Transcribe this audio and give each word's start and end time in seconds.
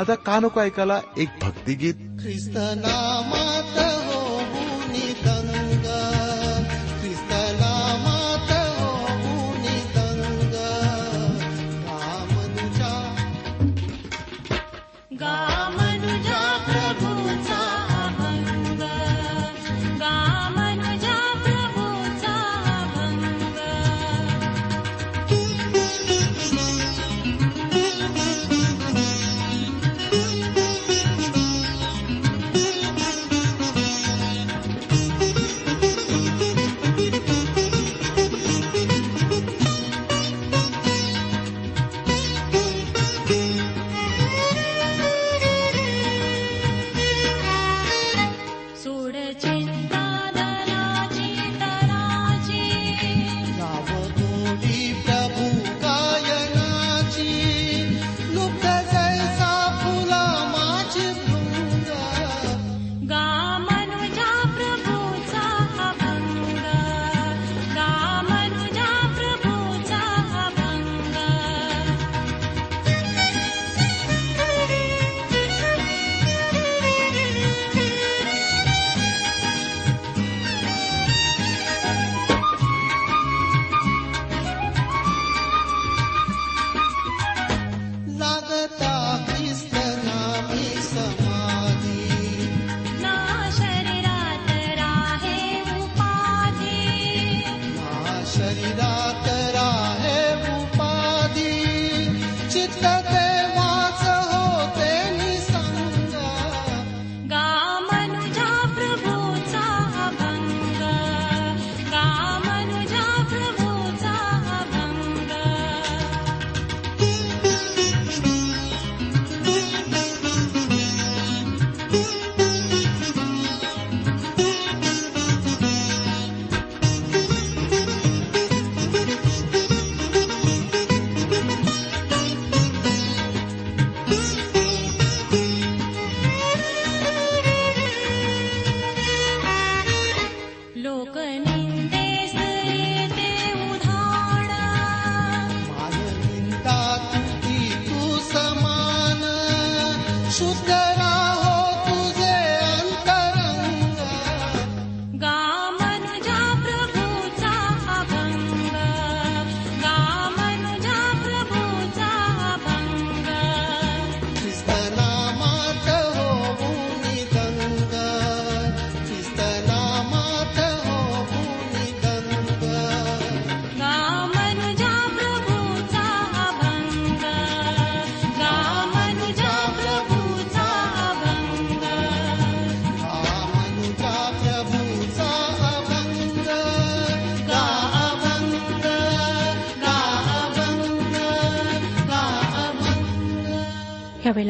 आता 0.00 0.14
का 0.14 0.40
नको 0.40 0.60
ऐकायला 0.62 1.02
एक 1.18 1.28
भक्तिगीत. 1.42 1.96
ख्रिस्त 2.20 2.52
नामात 2.56 3.99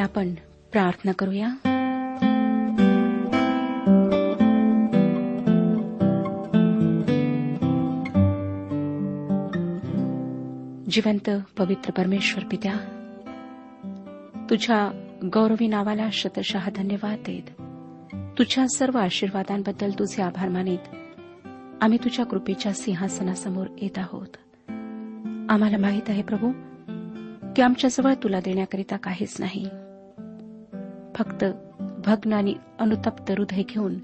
यावेळेला 0.01 0.31
आपण 0.31 0.35
प्रार्थना 0.73 1.13
करूया. 1.13 1.49
जिवंत 10.91 11.31
पवित्र 11.59 11.91
परमेश्वर 11.91 12.45
पित्या 12.51 12.75
तुझ्या 14.51 15.07
गौरवी 15.25 15.67
नावाला 15.67 16.09
शतशः 16.13 16.69
धन्यवाद 16.77 17.19
देत. 17.19 17.63
तुझ्या 18.39 18.69
सर्व 18.69 18.99
आशीर्वादांबद्दल 18.99 19.91
तुझे 19.91 20.23
आभार 20.23 20.49
मानित 20.49 20.79
आम्ही 21.83 21.99
तुझ्या 22.05 22.27
कृपेच्या 22.27 22.73
सिंहासनासमोर 22.73 23.67
येत 23.83 23.99
आहोत. 23.99 24.29
आम्हाला 25.51 25.79
माहीत 25.79 26.03
आहे 26.09 26.23
प्रभू 26.23 26.53
की 27.57 27.63
आमच्याजवळ 27.63 28.15
तुला 28.15 28.41
देण्याकरिता 28.41 28.97
काहीच 28.97 29.37
नाही. 29.39 29.67
फक्त 31.21 31.45
भग्न 32.07 32.33
आणि 32.33 32.55
अनुतप्त 32.79 33.31
हृदय 33.31 33.63
घेऊन 33.63 33.95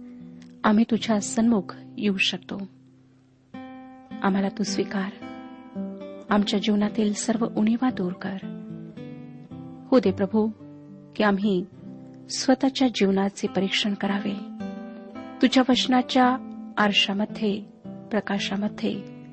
आम्ही 0.64 0.84
तुझ्या 0.90 1.20
सन्मुख 1.20 1.76
येऊ 1.98 2.16
शकतो. 2.16 2.56
आम्हाला 4.22 4.48
तू 4.48 4.62
स्वीकार. 4.62 5.10
आमच्या 6.30 6.60
जीवनातील 6.60 7.12
सर्व 7.12 7.46
उणीवा 7.56 7.90
दूर 7.90 8.12
कर. 8.12 8.36
हो 9.90 9.98
दे 9.98 10.10
प्रभू 10.12 10.50
की 11.16 11.22
आम्ही 11.22 11.64
स्वतःच्या 12.30 12.88
जीवनाचे 12.88 13.48
परीक्षण 13.48 13.94
करावे. 13.94 14.34
तुझ्या 15.42 15.62
वचनाच्या 15.68 16.26
आरशामध्ये 16.78 17.60
प्रकाशामध्ये 18.10 19.24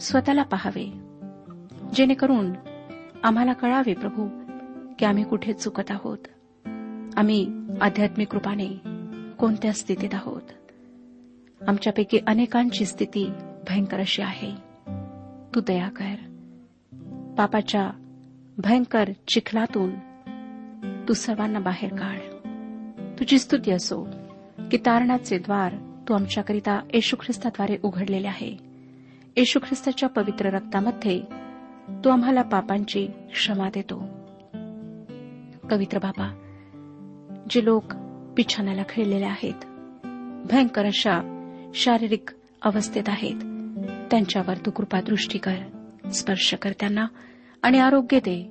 स्वतःला 0.00 0.42
पाहावे. 0.42 0.86
जेणेकरून 1.94 2.52
आम्हाला 3.22 3.52
कळावे 3.52 3.94
प्रभू 3.94 4.28
की 4.98 5.04
आम्ही 5.04 5.24
कुठे 5.24 5.52
चुकत 5.52 5.90
आहोत. 5.90 6.18
आम्ही 7.16 7.52
आध्यात्मिक 7.80 8.28
रूपाने 8.32 8.80
कोणत्या 9.38 9.72
स्थितीत 9.72 10.08
आहोत? 10.12 10.42
आमच्यापैकी 11.68 12.18
अनेकांची 12.26 12.84
स्थिती 12.84 13.30
भयंकर 13.68 14.00
अशी 14.00 14.22
आहे. 14.22 14.50
तू 15.54 15.60
दया 15.60 15.88
कर. 15.88 16.14
पापाच्या 17.38 17.90
भयंकर 18.58 19.08
चिखलातून 19.28 19.90
तू 21.08 21.12
सर्वांना 21.12 21.58
बाहेर 21.58 21.94
काढ. 21.94 22.18
तुझी 23.18 23.38
स्तुती 23.38 23.70
असो 23.70 24.08
की 24.70 24.76
तारणाचे 24.76 25.38
द्वार 25.38 25.74
तू 26.08 26.14
आमच्याकरिता 26.14 26.80
येशू 26.94 27.16
ख्रिस्ताद्वारे 27.16 27.76
उघडलेले 27.82 28.26
आहे. 28.26 28.56
येशू 29.36 29.58
ख्रिस्ताच्या 29.58 30.08
पवित्र 30.08 30.46
रक्तामध्ये 30.46 31.22
तू 32.04 32.08
आम्हाला 32.08 32.42
पापांची 32.42 33.06
क्षमा 33.06 33.68
देतो. 33.74 33.98
पवित्र 35.70 35.98
बाबा 35.98 36.40
जे 37.50 37.64
लोक 37.64 37.84
पिछाण्याला 38.36 38.82
खेळलेले 38.88 39.24
आहेत. 39.24 39.64
भयंकर 40.46 40.84
अशा 40.84 41.20
शारीरिक 41.74 42.30
अवस्थेत 42.62 43.02
आहेत. 43.06 43.36
त्यांच्यावर 44.10 44.56
तू 44.56 44.70
कृपा 44.70 45.00
दृष्टी 45.00 45.38
कर 45.38 45.56
स्पर्श 46.10 46.54
कर 46.54 46.72
त्यांना 46.80 47.06
आणि 47.62 47.78
आरोग्य 47.78 48.20
दे. 48.20 48.42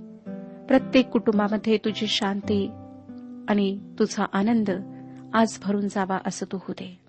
प्रत्येक 0.68 1.08
कुटुंबामध्ये 1.08 1.78
तुझी 1.78 2.08
शांती 2.08 2.68
आणि 3.48 3.96
तुझा 4.00 4.26
आनंद 4.34 4.70
आज 5.34 5.60
भरून 5.64 5.88
जावा 5.88 6.20
असं 6.26 6.46
तू 6.52 6.58
होऊ 6.58 6.74
दे. 6.74 7.00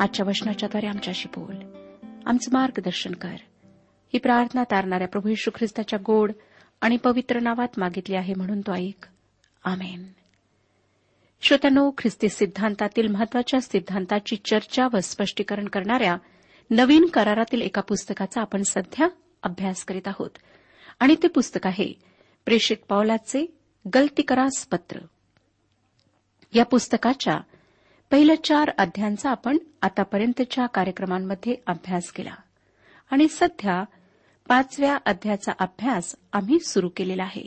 आजच्या 0.00 0.26
वचनाच्याद्वारे 0.26 0.86
आमच्याशी 0.86 1.28
बोल. 1.36 1.56
आमचं 2.26 2.50
मार्गदर्शन 2.52 3.12
कर. 3.12 3.36
ही 4.12 4.18
प्रार्थना 4.18 4.64
तारणाऱ्या 4.64 5.08
प्रभू 5.08 5.28
यशू 5.28 5.50
ख्रिस्ताच्या 5.54 5.98
गोड 6.06 6.32
आणि 6.80 6.96
पवित्र 6.96 7.40
नावात 7.40 7.68
मागितली 7.76 8.16
आहे 8.16 8.34
म्हणून 8.34 8.60
तो 8.60 8.72
ऐक. 8.72 9.06
आमेन. 9.64 10.02
श्रोत्यानो 11.42 11.90
ख्रिस्ती 11.98 12.28
सिद्धांतातील 12.28 13.06
महत्त्वाच्या 13.06 13.60
सिद्धांताची 13.60 14.36
चर्चा 14.36 14.88
व 14.92 14.98
स्पष्टीकरण 15.00 15.68
करणाऱ्या 15.68 16.16
नवीन 16.70 17.06
करारातील 17.06 17.62
एका 17.62 17.80
पुस्तकाचा 17.80 18.40
आपण 18.40 18.62
सध्या 18.62 19.08
अभ्यास 19.42 19.84
करीत 19.84 20.08
आहोत. 20.08 20.30
आणि 21.00 21.16
ते 21.22 21.28
पुस्तक 21.28 21.66
आहे 21.66 21.92
प्रेषित 22.44 22.76
पावलाचे 22.88 23.54
गलतीकरास 23.94 24.66
पत्र. 24.66 24.98
या 26.54 26.64
पुस्तकाच्या 26.64 27.40
पहिल्या 28.10 28.44
चार 28.44 28.70
अध्यायांचा 28.78 29.30
आपण 29.30 29.58
आतापर्यंतच्या 29.82 30.66
कार्यक्रमांमध्ये 30.66 31.54
अभ्यास 31.66 32.12
केला. 32.12 32.34
आणि 33.10 33.28
सध्या 33.28 33.84
पाचव्या 34.48 34.98
अध्यायाचा 35.06 35.52
अभ्यास 35.58 36.14
आम्ही 36.32 36.58
सुरू 36.60 36.88
केलेला 36.88 37.22
आहे. 37.22 37.46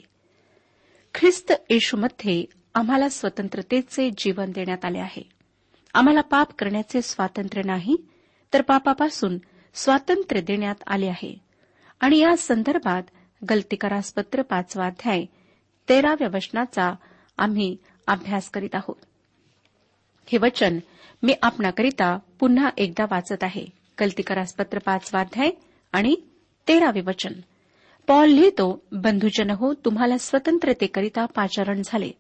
ख्रिस्त 1.14 1.54
येशूमध्ये 1.70 2.63
आम्हाला 2.74 3.10
स्वतंत्रतेचे 3.10 4.10
जीवन 4.18 4.52
देण्यात 4.52 4.86
आले 4.86 5.00
आहे. 5.00 5.30
आम्हाला 5.94 6.22
पाप 6.22 6.48
करण्याचे 6.60 7.02
स्वातंत्र्य 7.02 7.62
नाही 7.66 7.96
तर 8.54 8.62
पापापासून 8.62 9.38
स्वातंत्र्य 9.74 10.42
देण्यात 10.42 10.76
आले 10.88 11.08
आहे. 11.08 11.42
आणि 12.00 12.18
या 12.18 12.38
संदर्भात 12.38 13.04
गलतीकारासपत्र 13.50 14.42
पाचवा 14.42 14.86
अध्याय 14.86 15.26
तेराव्या 15.90 16.28
वचनाचा 16.34 16.94
आम्ही 17.38 17.78
अभ्यास 18.08 18.50
करीत 18.50 18.76
आहोत. 18.76 18.96
हे 20.28 20.38
वचन 20.38 20.80
मी 21.24 21.34
आपणाकरिता 21.42 22.18
पुन्हा 22.40 22.70
एकदा 22.78 23.06
वाचत 23.12 23.44
आहे. 23.44 23.66
गलतीकारासपत्र 24.02 24.80
पाचवा 24.80 25.22
अध्याय 25.22 25.50
आणि 25.92 26.16
तेरावे 26.68 27.02
वचन. 27.02 27.34
पॉल 28.08 28.30
लिहितो 28.30 28.84
बंधुजन 28.92 29.50
हो 29.50 29.74
तुम्हाला 29.74 30.18
स्वतंत्रतेकरिता 30.18 31.26
पाचारण 31.26 31.82
झाले. 31.86 32.12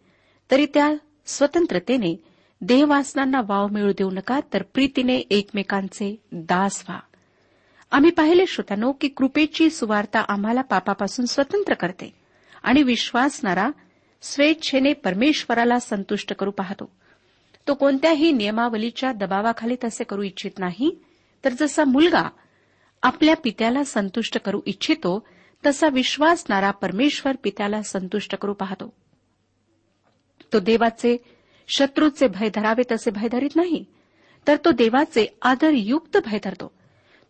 तरी 0.51 0.65
त्या 0.65 0.93
स्वतंत्रतेने 1.25 2.23
देहवासनांना 2.61 3.41
वाव 3.47 3.67
मिळू 3.67 3.91
देऊ 3.91 4.09
नका 4.09 4.39
तर 4.53 4.61
प्रीतीने 4.61 5.17
एकमेकांचे 5.17 6.21
दास 6.31 6.83
व्हा. 6.87 6.99
आम्ही 7.91 8.11
पाहिले 8.11 8.45
श्रोतानो 8.47 8.91
की 8.91 9.07
कृपेची 9.07 9.69
सुवार्ता 9.69 10.19
आम्हाला 10.19 10.61
पापापासून 10.61 11.25
स्वतंत्र 11.25 11.73
करते 11.73 12.13
आणि 12.63 12.83
विश्वासणारा 12.83 13.69
स्वेच्छेने 14.21 14.93
परमेश्वराला 14.93 15.79
संतुष्ट 15.79 16.33
करू 16.33 16.51
पाहतो. 16.51 16.91
तो 17.67 17.73
कोणत्याही 17.73 18.31
नियमावलीच्या 18.31 19.11
दबावाखाली 19.11 19.75
तसे 19.83 20.03
करू 20.03 20.21
इच्छित 20.21 20.51
नाही 20.59 21.03
तर 21.45 21.49
जसा 21.59 21.83
मुलगा 21.83 22.29
आपल्या 23.03 23.35
पित्याला 23.35 23.83
संतुष्ट 23.83 24.37
करू 24.37 24.61
इच्छितो 24.65 25.27
तसा 25.65 25.87
विश्वासणारा 25.87 26.71
परमेश्वर 26.71 27.35
पित्याला 27.43 27.81
संतुष्ट 27.81 28.35
करू 28.35 28.53
पाहतो. 28.53 28.93
तो 30.53 30.59
देवाचे 30.59 31.17
शत्रूचे 31.67 32.27
भय 32.27 32.49
धरावे 32.49 32.81
तसे 32.91 33.11
भय 33.11 33.27
धरीत 33.27 33.55
नाही 33.55 33.85
तर 34.47 34.55
तो 34.65 34.71
देवाचे 34.71 35.37
आदरयुक्त 35.41 36.17
भय 36.25 36.37
धरतो. 36.43 36.71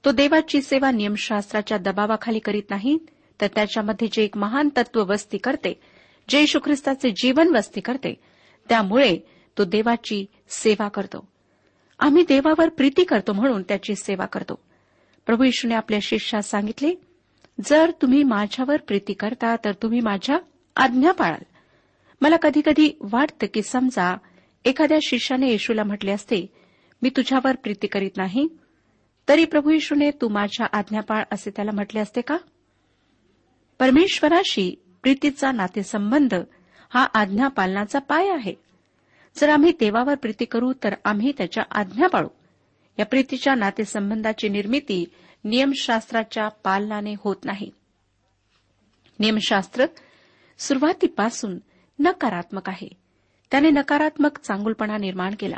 तो 0.06 0.12
देवाची 0.12 0.62
सेवा 0.62 0.92
नियमशास्त्राच्या 0.92 1.78
दबावाखाली 1.78 2.40
करीत 2.40 2.70
नाही 2.70 2.98
तर 3.42 3.48
त्याच्यामध्ये 3.48 4.08
जे 4.12 4.24
एक 4.24 4.38
महान 4.38 4.70
तत्व 4.78 5.04
वस्ती 5.04 5.38
करते 5.38 5.80
जे 6.30 6.40
येशू 6.40 6.60
ख्रिस्ताचे 6.60 7.12
जीवन 7.12 7.56
वस्ती 7.56 7.82
करते 7.82 8.14
त्यामुळे 8.70 9.18
तो 9.58 9.64
देवाची 9.64 10.26
सेवा 10.50 10.88
करतो. 10.88 11.28
आम्ही 12.00 12.24
देवावर 12.28 12.70
प्रीती 12.70 13.04
करतो 13.04 13.34
म्हणून 13.34 13.62
त्याची 13.62 13.96
सेवा 13.96 14.26
करतो. 14.26 14.60
प्रभू 15.26 15.44
येशूने 15.44 15.76
आपल्या 15.76 16.00
शिष्यास 16.02 16.50
सांगितले 16.50 16.96
जर 17.66 17.92
तुम्ही 18.02 18.24
माझ्यावर 18.24 18.78
प्रीती 18.78 19.14
करता 19.14 19.56
तर 19.56 19.72
तुम्ही 19.72 20.00
माझ्या 20.00 20.38
आज्ञा 20.76 21.12
पाळाल. 21.12 21.53
मला 22.24 22.38
कधीकधी 22.38 22.98
वाटतं 23.02 23.48
की 23.54 23.62
समजा 23.62 24.18
एखाद्या 24.66 24.98
शिष्याने 25.02 25.50
येशूला 25.50 25.84
म्हटले 25.84 26.12
असते 26.12 26.54
मी 27.02 27.10
तुझ्यावर 27.10 27.56
प्रीती 27.56 27.88
करीत 27.88 28.12
नाही. 28.18 28.48
तरी 29.28 29.46
प्रभू 29.46 29.70
येशूने 29.70 30.12
तू 30.12 30.28
माझ्या 30.28 30.68
आज्ञापाळ 30.74 31.24
असे 31.32 31.50
त्याला 31.50 31.72
म्हटले 31.74 32.00
असते 32.00 32.22
का? 32.22 32.38
परमेश्वराशी 33.80 34.76
प्रीतीचा 35.02 35.52
नातेसंबंध 35.52 36.34
हा 36.90 37.04
आज्ञापालनाचा 37.14 38.00
पाय 38.00 38.30
आहे. 38.30 38.54
जर 39.36 39.50
आम्ही 39.50 39.72
देवावर 39.80 40.16
प्रीती 40.16 40.46
करू 40.46 40.74
तर 40.84 40.94
आम्ही 41.06 41.32
त्याच्या 41.38 41.64
आज्ञा 41.72 42.08
पाळू. 42.08 42.28
या 43.00 43.06
प्रीतीच्या 43.06 43.56
नातेसंबंधाची 43.56 44.50
निर्मिती 44.50 45.06
नियमशास्त्राच्या 45.44 46.48
पालनाने 46.48 47.14
होत 47.20 47.36
नाही. 47.44 47.72
नियमशास्त्र 49.20 49.86
सुरुवातीपासून 50.60 51.58
नकारात्मक 52.00 52.70
आहे. 52.70 52.88
त्याने 53.52 53.70
नकारात्मक 53.70 54.38
चांगुलपणा 54.38 54.98
निर्माण 54.98 55.34
केला. 55.40 55.58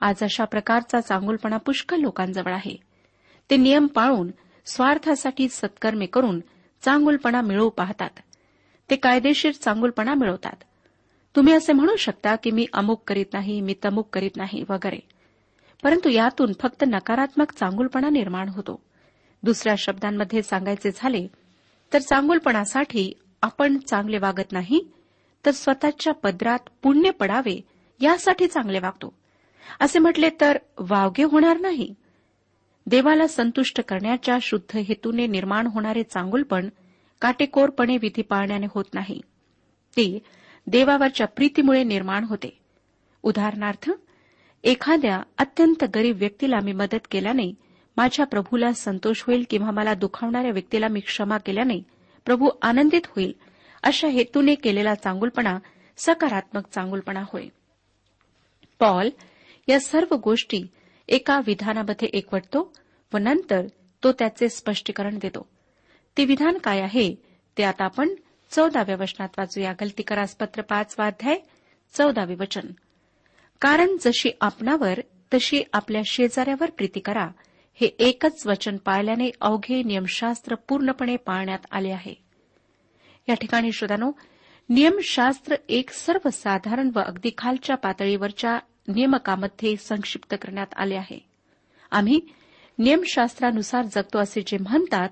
आज 0.00 0.16
अशा 0.22 0.44
प्रकारचा 0.44 1.00
चांगुलपणा 1.00 1.56
पुष्कळ 1.56 1.96
लोकांजवळ 1.96 2.52
आहे. 2.52 2.76
ते 3.50 3.56
नियम 3.56 3.86
पाळून 3.86 4.30
स्वार्थासाठी 4.66 5.48
सत्कर्मे 5.48 6.06
करून 6.06 6.40
चांगुलपणा 6.82 7.40
मिळवू 7.40 7.70
पाहतात. 7.70 8.10
ते 8.90 8.96
कायदेशीर 8.96 9.52
चांगुलपणा 9.52 10.14
मिळवतात. 10.14 10.56
तुम्ही 11.36 11.52
असे 11.52 11.72
म्हणू 11.72 11.96
शकता 11.96 12.36
की 12.36 12.50
मी 12.50 12.66
अमुक 12.72 13.02
करीत 13.06 13.26
नाही 13.32 13.60
मी 13.60 13.74
तमुक 13.84 14.08
करीत 14.12 14.36
नाही 14.36 14.64
वगैरे. 14.68 14.98
परंतु 15.82 16.08
यातून 16.08 16.52
फक्त 16.60 16.84
नकारात्मक 16.86 17.52
चांगुलपणा 17.52 18.08
निर्माण 18.08 18.48
होतो. 18.48 18.82
दुसऱ्या 19.42 19.74
शब्दांमध्ये 19.78 20.42
सांगायचे 20.42 20.90
झाले 20.90 21.28
तर 21.92 21.98
चांगुलपणासाठी 21.98 23.12
आपण 23.42 23.78
चांगले 23.78 24.18
वागत 24.18 24.52
नाही 24.52 24.88
तर 25.44 25.50
स्वतःच्या 25.50 26.12
पदरात 26.12 26.68
पुण्य 26.82 27.10
पडावे 27.10 27.60
यासाठी 28.00 28.46
चांगले 28.46 28.78
वागतो. 28.78 29.14
असे 29.80 29.98
म्हटले 29.98 30.28
तर 30.40 30.58
वावगे 30.78 31.22
होणार 31.22 31.58
नाही. 31.60 31.94
देवाला 32.86 33.26
संतुष्ट 33.26 33.80
करण्याच्या 33.80 34.38
शुद्ध 34.42 34.76
हेतूने 34.76 35.26
निर्माण 35.26 35.66
होणारे 35.66 36.02
चांगुलपण 36.02 36.68
काटेकोरपणे 37.20 37.96
विधी 37.96 38.22
पाळण्याने 38.22 38.66
होत 38.74 38.84
नाही. 38.94 39.20
ते 39.96 40.18
देवावरच्या 40.66 41.26
प्रीतीमुळे 41.26 41.82
निर्माण 41.84 42.24
होते. 42.24 42.58
उदाहरणार्थ 43.22 43.90
एखाद्या 44.64 45.22
अत्यंत 45.38 45.84
गरीब 45.94 46.16
व्यक्तीला 46.16 46.60
मी 46.60 46.72
मदत 46.72 47.06
केल्याने 47.10 47.50
माझ्या 47.96 48.26
प्रभूला 48.26 48.72
संतोष 48.72 49.22
होईल 49.26 49.44
किंवा 49.50 49.70
मला 49.70 49.94
दुखावणाऱ्या 49.94 50.50
व्यक्तीला 50.50 50.88
मी 50.88 51.00
क्षमा 51.00 51.38
केल्याने 51.38 51.80
प्रभू 52.24 52.48
आनंदित 52.62 53.06
होईल 53.06 53.32
अशा 53.82 54.08
हेतूने 54.08 54.54
केलेला 54.54 54.94
चांगुलपणा 54.94 55.58
सकारात्मक 55.96 56.68
चांगुलपणा 56.74 57.22
होय. 57.32 57.46
पॉल 58.78 59.08
या 59.68 59.80
सर्व 59.80 60.14
गोष्टी 60.16 60.66
एका 61.08 61.40
विधानामध्ये 61.46 62.08
एकवटतो 62.12 62.72
व 63.14 63.16
नंतर 63.16 63.66
तो 64.04 64.12
त्याचे 64.12 64.48
स्पष्टीकरण 64.48 65.18
देतो. 65.18 65.48
ते 66.16 66.24
विधान 66.24 66.58
काय 66.58 66.80
आहे 66.80 67.14
ते 67.58 67.62
आता 67.62 67.84
आपण 67.84 68.08
चौदाव्या 68.50 68.96
वचनात 69.00 69.28
वाचूया. 69.38 69.72
गलतीकरास 69.72 70.36
पत्र 70.36 70.62
पाच 70.62 70.96
वाध्याय 70.98 71.36
चौदावे 71.94 72.34
वचन. 72.34 72.66
कारण 73.60 73.96
जशी 74.00 74.30
आपणावर 74.40 74.98
तशी 75.34 75.62
आपल्या 75.72 76.02
शेजाऱ्यावर 76.06 76.70
प्रीती 76.70 77.00
करा. 77.00 77.28
हे 77.74 77.86
एकच 77.86 78.46
वचन 78.46 78.76
पाळल्याने 78.76 79.30
अवघे 79.40 79.82
नियमशास्त्र 79.82 80.54
पूर्णपणे 80.54 81.16
पाळण्यात 81.16 81.58
आले 81.70 81.90
आहे. 81.90 82.27
या 83.28 83.34
ठिकाणी 83.34 83.72
श्रोतानो 83.72 84.12
नियमशास्त्र 84.68 85.54
एक 85.68 85.90
सर्वसाधारण 85.90 86.90
व 86.94 87.00
अगदी 87.00 87.30
खालच्या 87.38 87.76
पातळीवरच्या 87.76 88.58
नियमकामध्ये 88.88 89.76
संक्षिप्त 89.76 90.34
करण्यात 90.42 90.66
आले 90.76 90.94
आहे. 90.94 91.26
आम्ही 91.90 92.20
नियमशास्त्रानुसार 92.78 93.82
जगतो 93.82 94.18
असे 94.18 94.40
जे 94.46 94.58
म्हणतात 94.58 95.08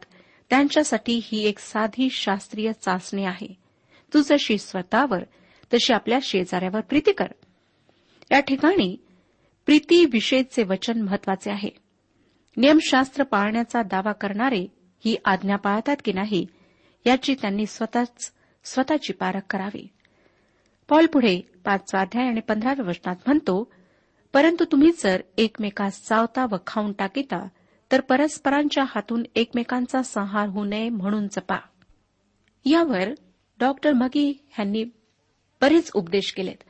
त्यांच्यासाठी 0.50 1.20
ही 1.24 1.44
एक 1.44 1.58
साधी 1.58 2.08
शास्त्रीय 2.10 2.72
चाचणी 2.72 3.24
आहे. 3.24 3.54
तू 4.14 4.20
जशी 4.20 4.58
स्वतःवर 4.58 5.22
तशी 5.74 5.92
आपल्या 5.92 6.18
शेजाऱ्यावर 6.22 6.80
प्रीती 6.80 7.12
कर. 7.12 7.26
या 8.32 8.40
ठिकाणी 8.40 8.96
प्रीतीविषयीचे 9.66 10.62
वचन 10.62 11.00
महत्त्वाचे 11.00 11.50
आहे. 11.50 11.70
नियमशास्त्र 12.56 13.24
पाळण्याचा 13.24 13.82
दावा 13.82 14.12
करणारे 14.12 14.66
ही 15.04 15.16
आज्ञा 15.24 15.56
पाळतात 15.56 15.96
की 16.04 16.12
नाही 16.12 16.46
याची 17.06 17.34
त्यांनी 17.34 17.66
स्वतःच 17.66 18.32
स्वतःची 18.64 19.12
पारख 19.12 19.40
करावी. 19.50 19.88
पॉल 20.88 21.06
पुढे 21.06 21.40
पाचवा 21.64 22.00
अध्याय 22.00 22.26
आणि 22.26 22.40
पंधराव्या 22.40 22.88
वचनात 22.88 23.16
म्हणतो 23.26 23.72
परंतु 24.32 24.64
तुम्ही 24.64 24.90
जर 24.98 25.22
एकमेकास 25.38 26.02
चावता 26.02 26.44
व 26.44 26.56
खाऊन 26.66 26.92
टाकिता 26.92 27.48
तर 27.92 28.00
परस्परांच्या 28.00 28.84
हातून 28.84 29.22
एकमेकांचा 29.34 30.02
संहार 30.02 30.48
होऊ 30.48 30.64
नये 30.64 30.88
म्हणून 30.88 31.28
जपा. 31.28 31.56
यावर 32.64 33.08
डॉक्टर 33.60 33.92
मगी 33.92 34.46
यांनी 34.58 34.84
बरेच 35.60 35.90
उपदेश 35.94 36.32
केलेत. 36.32 36.62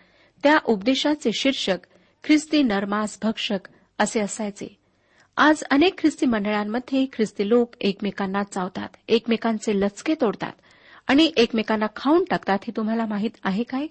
त्या 0.43 0.59
उपदेशाचे 0.65 1.31
शीर्षक 1.33 1.79
ख्रिस्ती 2.25 2.63
नरमास 2.63 3.19
भक्षक 3.23 3.69
असे 3.99 4.21
असायचे. 4.21 4.79
आज 5.39 5.63
अनेक 5.71 5.99
ख्रिस्ती 5.99 6.27
मंडळांमध्ये 6.27 7.07
ख्रिस्ती 7.13 7.49
लोक 7.49 7.75
एकमेकांना 7.81 8.43
चावतात 8.43 8.89
एकमेकांचे 9.09 9.81
लचके 9.81 10.15
तोडतात 10.21 10.53
आणि 11.09 11.33
एकमेकांना 11.37 11.87
खाऊन 11.97 12.25
टाकतात 12.25 12.59
हे 12.63 12.73
तुम्हाला 12.77 13.07
माहीत 13.07 13.31
आहे 13.45 13.63
काय? 13.63 13.87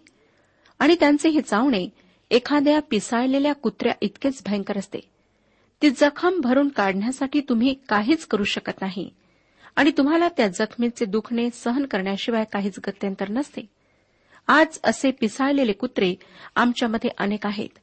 आणि 0.79 0.95
त्यांचे 0.99 1.29
हे 1.29 1.41
चावणे 1.41 1.87
एखाद्या 2.31 2.79
पिसाळलेल्या 2.81 3.53
कुत्र्या 3.53 3.93
इतकेच 4.01 4.43
भयंकर 4.45 4.77
असते. 4.77 4.99
ती 5.81 5.89
जखम 5.89 6.41
भरून 6.41 6.69
काढण्यासाठी 6.69 7.41
तुम्ही 7.49 7.75
काहीच 7.89 8.25
करू 8.25 8.43
शकत 8.43 8.81
नाही 8.81 9.09
आणि 9.75 9.91
तुम्हाला 9.97 10.29
त्या 10.29 10.47
जखमीचे 10.47 11.05
दुखणे 11.05 11.49
सहन 11.53 11.85
करण्याशिवाय 11.85 12.43
काहीच 12.53 12.79
गत्यंतर 12.87 13.29
नसते. 13.29 13.69
आज 14.47 14.79
असे 14.83 15.11
पिसाळलेले 15.11 15.73
कुत्रे 15.73 16.15
आमच्यामध्ये 16.55 17.09
अनेक 17.17 17.45
आहेत. 17.45 17.79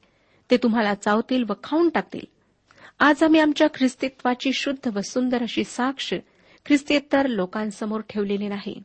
ते 0.50 0.56
तुम्हाला 0.56 0.94
चावतील 0.94 1.44
व 1.48 1.52
खाऊन 1.64 1.88
टाकतील. 1.88 2.31
आज 3.04 3.22
आम्ही 3.22 3.40
आमच्या 3.40 3.66
ख्रिस्तीत्वाची 3.74 4.52
शुद्ध 4.52 4.90
व 4.96 5.00
सुंदर 5.00 5.42
अशी 5.42 5.64
साक्ष 5.64 6.14
ख्रिस्तेतर 6.66 7.26
लोकांसमोर 7.26 8.00
ठेवलेली 8.08 8.48
नाही. 8.48 8.82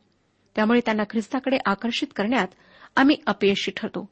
त्यामुळे 0.56 0.80
त्यांना 0.84 1.02
ख्रिस्ताकडे 1.10 1.56
आकर्षित 1.64 2.08
करण्यात 2.16 2.48
आम्ही 2.96 3.16
अपयशी 3.26 3.70
ठरतो 3.76 4.08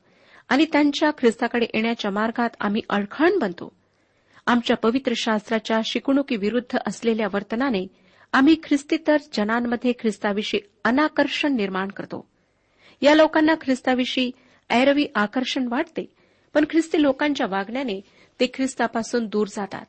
आणि 0.49 0.67
त्यांच्या 0.73 1.11
ख्रिस्ताकडे 1.11 1.67
येण्याच्या 1.75 2.11
मार्गात 2.11 2.51
आम्ही 2.61 2.83
अडखळण 2.91 3.39
बनतो. 3.39 3.73
आमच्या 4.47 4.77
पवित्र 4.77 5.13
शास्त्राच्या 5.17 5.81
शिकवणुकीविरुद्ध 5.85 6.79
असलेल्या 6.87 7.27
वर्तनाने 7.35 7.87
आम्ही 8.33 8.57
ख्रिस्तीतर 8.63 9.17
जनांमध्ये 9.33 9.93
ख्रिस्ताविषयी 9.93 10.61
अनाकर्षण 10.85 11.57
निर्माण 11.57 11.89
करतो. 11.89 12.29
या 13.03 13.15
लोकांना 13.15 13.55
ख्रिस्ताविषयी 13.55 14.31
ऐरवी 14.71 15.07
आकर्षण 15.15 15.69
वाटते 15.71 16.13
पण 16.55 16.65
ख्रिस्ती 16.71 17.03
लोकांच्या 17.03 17.47
वागण्याने 17.47 18.01
ते 18.41 18.47
ख्रिस्तापासून 18.55 19.27
दूर 19.27 19.47
जातात. 19.47 19.87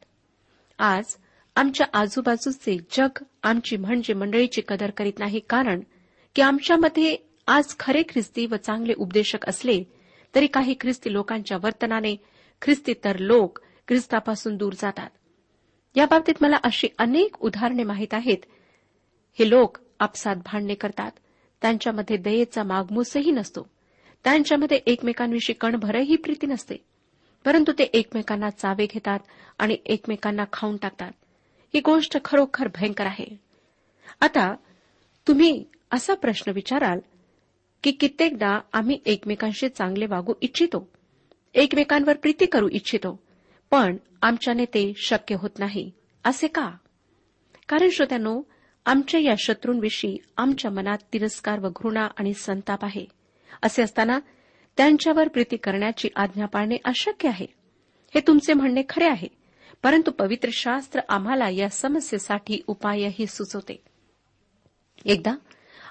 आज 0.79 1.15
आमच्या 1.55 1.87
आजूबाजूचे 1.93 2.77
जग 2.91 3.23
आमची 3.43 3.77
म्हणजे 3.77 4.13
मंडळीची 4.13 4.61
कदर 4.67 4.91
करीत 4.91 5.13
नाही 5.19 5.39
कारण 5.39 5.81
की 6.35 6.41
आमच्यामध्ये 6.41 7.17
आज 7.47 7.75
खरे 7.79 8.03
ख्रिस्ती 8.09 8.45
व 8.45 8.55
चांगले 8.55 8.93
उपदेशक 8.97 9.49
असले 9.49 9.83
तरी 10.35 10.47
काही 10.47 10.75
ख्रिस्ती 10.81 11.13
लोकांच्या 11.13 11.57
वर्तनाने 11.63 12.15
ख्रिस्ती 12.61 12.93
तर 12.93 13.17
लोक 13.19 13.59
ख्रिस्तापासून 13.87 14.57
दूर 14.57 14.73
जातात. 14.73 15.09
याबाबतीत 15.95 16.33
मला 16.41 16.57
अशी 16.63 16.87
अनेक 16.97 17.41
उदाहरणे 17.41 17.83
माहीत 17.83 18.13
आहेत. 18.13 18.37
हे 19.39 19.49
लोक 19.49 19.77
आपसात 19.99 20.35
भांडणे 20.35 20.75
करतात. 20.75 21.11
त्यांच्यामध्ये 21.61 22.17
दयेचा 22.17 22.63
मागमूसही 22.63 23.31
नसतो. 23.31 23.69
त्यांच्यामध्ये 24.23 24.79
एकमेकांविषयी 24.85 25.55
कणभरही 25.55 26.15
प्रीती 26.15 26.47
नसते. 26.47 26.75
परंतु 27.47 27.71
ते 27.71 27.83
एकमेकांना 27.83 28.49
चावे 28.49 28.85
घेतात 28.85 29.19
आणि 29.57 29.77
एकमेकांना 29.85 30.43
खाऊन 30.53 30.77
टाकतात. 30.77 31.11
ही 31.73 31.79
गोष्ट 31.79 32.17
खरोखर 32.25 32.67
भयंकर 32.67 33.05
आहे. 33.05 33.39
आता 34.21 34.55
तुम्ही 35.27 35.65
असा 35.91 36.13
प्रश्न 36.13 36.51
विचाराल 36.51 36.99
की 37.83 37.91
कित्येकदा 37.91 38.59
आम्ही 38.73 38.99
एकमेकांशी 39.05 39.69
चांगले 39.69 40.05
वागू 40.05 40.33
इच्छितो. 40.41 40.89
एकमेकांवर 41.53 42.15
प्रीती 42.15 42.45
करू 42.45 42.69
इच्छितो. 42.71 43.23
पण 43.71 43.97
आमच्याने 44.21 44.65
ते 44.65 44.93
शक्य 44.97 45.35
होत 45.35 45.49
नाही. 45.59 45.91
असे 46.23 46.47
का? 46.47 46.71
कारण 47.69 47.89
श्रोत्यानो 47.89 48.41
आमच्या 48.85 49.19
या 49.19 49.35
शत्रूंविषयी 49.39 50.17
आमच्या 50.37 50.71
मनात 50.71 50.97
तिरस्कार 51.13 51.59
व 51.59 51.69
घृणा 51.69 52.07
आणि 52.17 52.33
संताप 52.33 52.85
आहे. 52.85 53.05
असे 53.63 53.81
असताना 53.81 54.19
त्यांच्यावर 54.77 55.27
प्रीती 55.27 55.57
करण्याची 55.57 56.09
आज्ञा 56.15 56.45
पाळणे 56.45 56.75
अशक्य 56.85 57.29
आहे. 57.29 57.45
हे 58.15 58.21
तुमचे 58.27 58.53
म्हणणे 58.53 58.81
खरे 58.89 59.07
आहे. 59.07 59.27
परंतु 59.83 60.11
पवित्र 60.11 60.49
शास्त्र 60.53 60.99
आम्हाला 61.09 61.49
या 61.49 61.69
समस्येसाठी 61.69 62.61
उपायही 62.67 63.25
सुचवते. 63.25 63.83
एकदा 65.05 65.35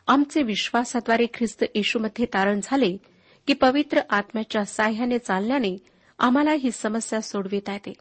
आमचे 0.06 0.42
विश्वासाद्वारे 0.42 1.26
ख्रिस्त 1.34 1.64
येशूमध्ये 1.74 2.24
तारण 2.24 2.60
झाले 2.62 2.96
की 3.46 3.52
पवित्र 3.52 4.00
आत्म्याच्या 4.10 4.64
साह्याने 4.64 5.18
चालल्याने 5.18 5.76
आम्हाला 6.18 6.52
ही 6.52 6.70
समस्या 6.70 7.20
सोडविता 7.20 7.72
येते. 7.72 7.92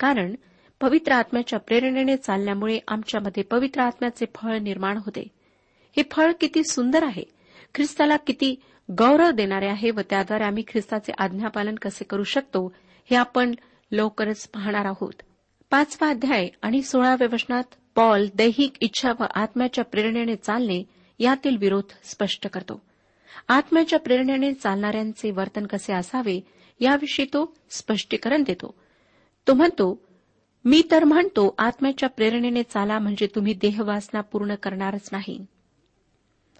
कारण 0.00 0.34
पवित्र 0.80 1.12
आत्म्याच्या 1.12 1.58
प्रेरणेने 1.58 2.16
चालल्यामुळे 2.16 2.78
आमच्यामध्ये 2.88 3.42
पवित्र 3.42 3.80
आत्म्याचे 3.80 4.26
फळ 4.34 4.58
निर्माण 4.58 4.96
होते. 4.96 5.28
हे 5.96 6.02
फळ 6.10 6.32
किती 6.40 6.64
सुंदर 6.64 7.04
आहे. 7.04 7.24
ख्रिस्ताला 7.74 8.16
किती 8.16 8.54
गौरव 8.90 9.30
देणारे 9.30 9.66
आहे 9.66 9.90
व 9.90 10.00
त्याद्वारे 10.10 10.44
आम्ही 10.44 10.62
ख्रिस्ताचे 10.68 11.12
आज्ञापालन 11.18 11.74
कसे 11.74 12.04
करू 12.04 12.24
शकतो 12.24 12.72
हे 13.10 13.16
आपण 13.16 13.54
लवकरच 13.92 14.48
पाहणार 14.48 14.84
आहोत. 14.84 15.12
पाचवा 15.70 16.08
अध्याय 16.08 16.48
आणि 16.62 16.82
सोळाव्या 16.82 17.28
वचनात 17.32 17.64
पॉल 17.94 18.26
दैहिक 18.34 18.72
इच्छा 18.80 19.12
व 19.20 19.24
आत्म्याच्या 19.34 19.84
प्रेरणेने 19.84 20.36
चालणे 20.36 20.82
यातील 21.18 21.56
विरोध 21.56 21.84
स्पष्ट 22.04 22.48
करतो. 22.48 22.82
आत्म्याच्या 23.48 23.98
प्रेरणेने 23.98 24.52
चालणाऱ्यांचे 24.52 25.30
वर्तन 25.30 25.66
कसे 25.66 25.92
असावे 25.92 26.40
याविषयी 26.80 27.26
तो 27.26 27.56
स्पष्टीकरण 27.70 28.42
देतो. 28.42 28.74
तो 29.48 29.54
म्हणतो 29.54 30.02
मी 30.64 30.82
तर 30.90 31.04
म्हणतो 31.04 31.54
आत्म्याच्या 31.58 32.08
प्रेरणेने 32.08 32.62
चाला 32.62 32.98
म्हणजे 32.98 33.26
तुम्ही 33.26 33.54
देहवासना 33.54 34.20
पूर्ण 34.20 34.54
करणारच 34.54 35.08
नाही. 35.12 35.46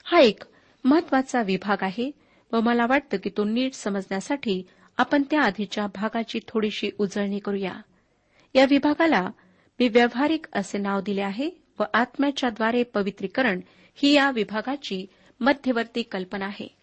हा 0.05 0.21
एक 0.21 0.43
महत्त्वाचा 0.85 1.43
विभाग 1.43 1.77
आहे 1.81 2.11
व 2.53 2.61
मला 2.61 2.87
वाटतं 2.87 3.17
की 3.17 3.31
तो 3.37 3.45
नीट 3.45 3.75
समजण्यासाठी 3.75 4.63
आपण 4.97 5.23
त्या 5.23 5.43
आधीच्या 5.43 5.87
भागाची 5.87 6.41
थोडीशी 6.49 6.91
उजळणी 6.99 7.39
करूया. 7.39 7.73
या 8.55 8.67
विभागाला 8.71 9.31
मी 9.81 9.89
व्यावहारिक 9.89 10.47
असे 10.53 10.79
नाव 10.79 11.01
दिले 11.01 11.21
आहे 11.21 11.51
व 11.81 11.83
आत्म्याच्याद्वारे 11.95 12.83
पवित्रीकरण 12.83 13.61
ही 13.95 14.13
या 14.13 14.31
विभागाची 14.31 15.07
मध्यवर्ती 15.41 16.03
कल्पना 16.03 16.45
आहे. 16.45 16.77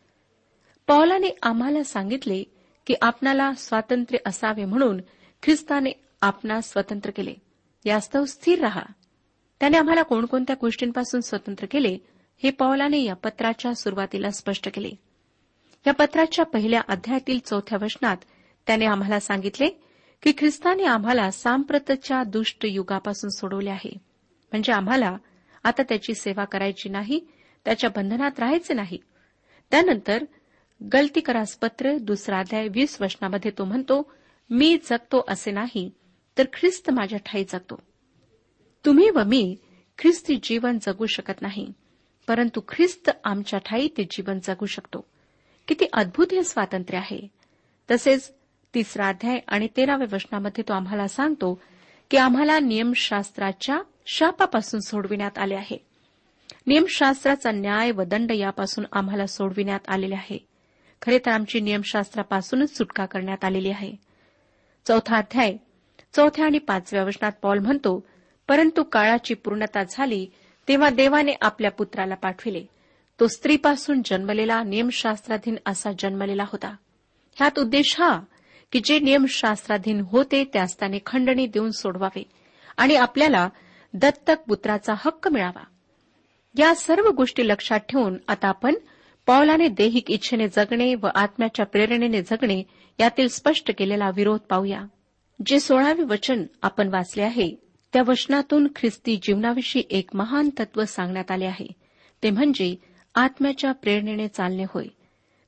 पौलाने 0.88 1.36
आम्हाला 1.44 1.84
सांगितले 1.84 2.44
की 2.88 2.94
आपणाला 3.02 3.54
स्वातंत्र्य 3.54 4.20
असावे 4.26 4.66
म्हणून 4.66 5.02
ख्रिस्ताने 5.44 5.92
आपणास 6.22 6.72
स्वतंत्र 6.72 7.10
केले. 7.10 7.34
यास्तव 7.86 8.26
स्थिर 8.26 8.60
रहा. 8.60 8.84
त्याने 9.60 9.78
आम्हाला 9.78 10.04
कोणकोणत्या 10.04 10.56
गोष्टींपासून 10.62 11.22
स्वतंत्र 11.22 11.66
केले? 11.72 11.98
हे 12.44 12.50
पौलाने 12.50 13.04
या 13.04 13.14
पत्राच्या 13.14 13.74
सुरुवातीला 13.74 14.30
स्पष्ट 14.32 14.70
केले. 14.74 14.90
या 15.88 15.94
पत्राच्या 15.94 16.46
पहिल्या 16.46 16.82
अध्यायातील 16.88 17.40
चौथ्या 17.46 17.78
वचनात 17.82 18.18
त्याने 18.68 18.86
आम्हाला 18.86 19.20
सांगितले 19.20 19.70
की 20.24 20.32
ख्रिस्ताने 20.38 20.84
आम्हाला 20.84 21.32
सांप्रतच्या 21.32 22.24
दुष्ट 22.24 22.66
युगापासून 22.66 23.30
सोडवले 23.30 23.70
आहे. 23.70 23.94
म्हणजे 24.52 24.74
आम्हाला 24.74 25.18
आता 25.64 25.84
त्याची 25.84 26.14
सेवा 26.14 26.46
करायची 26.46 26.90
नाही 26.90 27.20
त्याच्या 27.66 27.90
बंधनात 27.90 28.40
राहायचे 28.40 28.74
नाही. 28.74 28.98
त्यानंतर 29.72 30.24
गलतीकरास 30.94 31.56
पत्र 31.56 31.98
दुसरा 31.98 32.40
अध्याय 32.40 32.68
वीस 32.68 33.02
वचनामध्ये 33.02 33.52
तो 33.58 33.66
म्हणतो 33.66 34.12
मी 34.50 34.78
जगतो 34.90 35.26
असे 35.28 35.52
नाही 35.52 35.92
तर 36.38 36.46
ख्रिस्त 36.54 36.90
माझ्या 36.90 37.20
ठाई 37.20 37.44
जगतो. 37.44 37.80
तुम्ही 38.86 39.10
व 39.10 39.24
मी 39.24 39.56
ख्रिस्ती 39.98 40.40
जीवन 40.44 40.78
जगू 40.82 41.06
शकत 41.06 41.42
नाही. 41.42 41.72
परंतु 42.28 42.62
ख्रिस्त 42.68 43.12
आमच्या 43.24 43.60
ठाई 43.60 43.88
ते 43.88 44.04
जीवन 44.04 44.40
जगू 44.44 44.66
शकतो. 44.66 45.06
किती 45.68 45.86
अद्भुत 45.94 46.28
हे 46.32 46.44
स्वातंत्र्य 46.44 46.98
आहे. 47.00 47.28
तसेच 47.92 48.34
तिसरा 48.74 49.08
अध्याय 49.08 49.40
आणि 49.48 49.68
तेराव्या 49.78 50.08
वचनामध्ये 50.14 50.64
तो 50.68 50.74
आम्हाला 50.74 51.08
सांगतो 51.08 51.62
की 52.12 52.18
आम्हाला 52.18 52.60
नियमशास्त्राच्या 52.60 53.82
शापापासून 54.06 54.80
सोडविण्यात 54.80 55.38
आले 55.38 55.56
आहे. 55.56 55.86
नियमशास्त्राचा 56.68 57.52
न्याय 57.52 57.92
व 57.92 58.04
दंड 58.04 58.32
यापासून 58.32 58.86
आम्हाला 58.94 59.26
सोडविण्यात 59.26 59.80
आलेले 59.88 60.16
आहे. 60.16 60.46
खरे 61.02 61.20
तर 61.20 61.32
आमची 61.32 61.60
नियमशास्त्रापासूनच 61.60 62.78
सुटका 62.78 63.06
करण्यात 63.06 63.46
आलेली 63.46 63.70
आहे. 63.70 63.96
चौथा 64.86 65.18
अध्याय 65.18 65.58
चौथ्या 66.14 66.46
आणि 66.46 66.58
पाचव्या 66.58 67.04
वचनात 67.04 67.32
पॉल 67.42 67.60
म्हणतो 67.60 68.08
परंतु 68.48 68.84
काळाची 68.84 69.34
पूर्णता 69.34 69.84
झाली 69.90 70.28
तेव्हा 70.68 70.90
देवाने 70.90 71.32
आपल्या 71.42 71.72
पुत्राला 71.72 72.16
पाठविले. 72.16 72.66
तो 73.20 73.28
स्त्रीपासून 73.28 74.02
जन्मलेला 74.06 74.64
नियमशास्त्राधीन 74.64 75.56
असा 75.66 75.92
जन्मलेला 76.00 76.44
होता. 76.44 76.76
ह्यात 77.36 77.60
उद्देश 77.60 77.96
हा 78.00 78.22
की 78.72 78.82
जे 78.84 79.00
नियमशास्त्राधीन 79.00 80.00
होते 80.00 80.44
त्यास 80.54 80.80
त्याने 80.80 81.00
खंडणी 81.06 81.48
देऊन 81.48 81.72
सोडवावे 81.72 82.24
आणि 82.78 82.96
आपल्याला 82.96 83.50
दत्तक 83.94 84.36
पुत्राचा 84.48 84.94
हक्क 84.98 85.28
मिळावा. 85.28 85.64
या 86.56 86.76
सर्व 86.76 87.10
गोष्टी 87.10 87.48
लक्षात 87.48 87.80
ठेवून 87.80 88.18
आता 88.28 88.48
आपण 88.48 88.74
पौलाने 89.26 89.68
दैहिक 89.68 90.12
इच्छेने 90.12 90.48
जगणे 90.48 90.96
व 90.96 91.08
आत्म्याच्या 91.16 91.66
प्रेरणेने 91.66 92.22
जगणे 92.22 92.64
यातील 93.00 93.28
स्पष्ट 93.28 93.72
केलेला 93.78 94.10
विरोध 94.16 94.40
पाहूया. 94.40 94.82
जे 95.46 95.60
सोळावे 95.60 96.04
वचन 96.04 96.44
आपण 96.62 96.88
वाचले 96.88 97.24
आहे 97.24 97.56
त्या 97.94 98.04
वचनातून 98.08 98.68
ख्रिस्ती 98.76 99.20
जीवनाविषयी 99.22 99.84
एक 99.90 100.10
महान 100.14 100.50
तत्व 100.60 100.86
सांगण्यात 100.86 101.32
आले 101.32 101.46
आहे. 101.46 101.68
ते 102.24 102.30
म्हणजे 102.30 102.76
आत्म्याच्या 103.16 103.72
प्रेरणेने 103.72 104.28
चालणे 104.28 104.64
होय. 104.70 104.86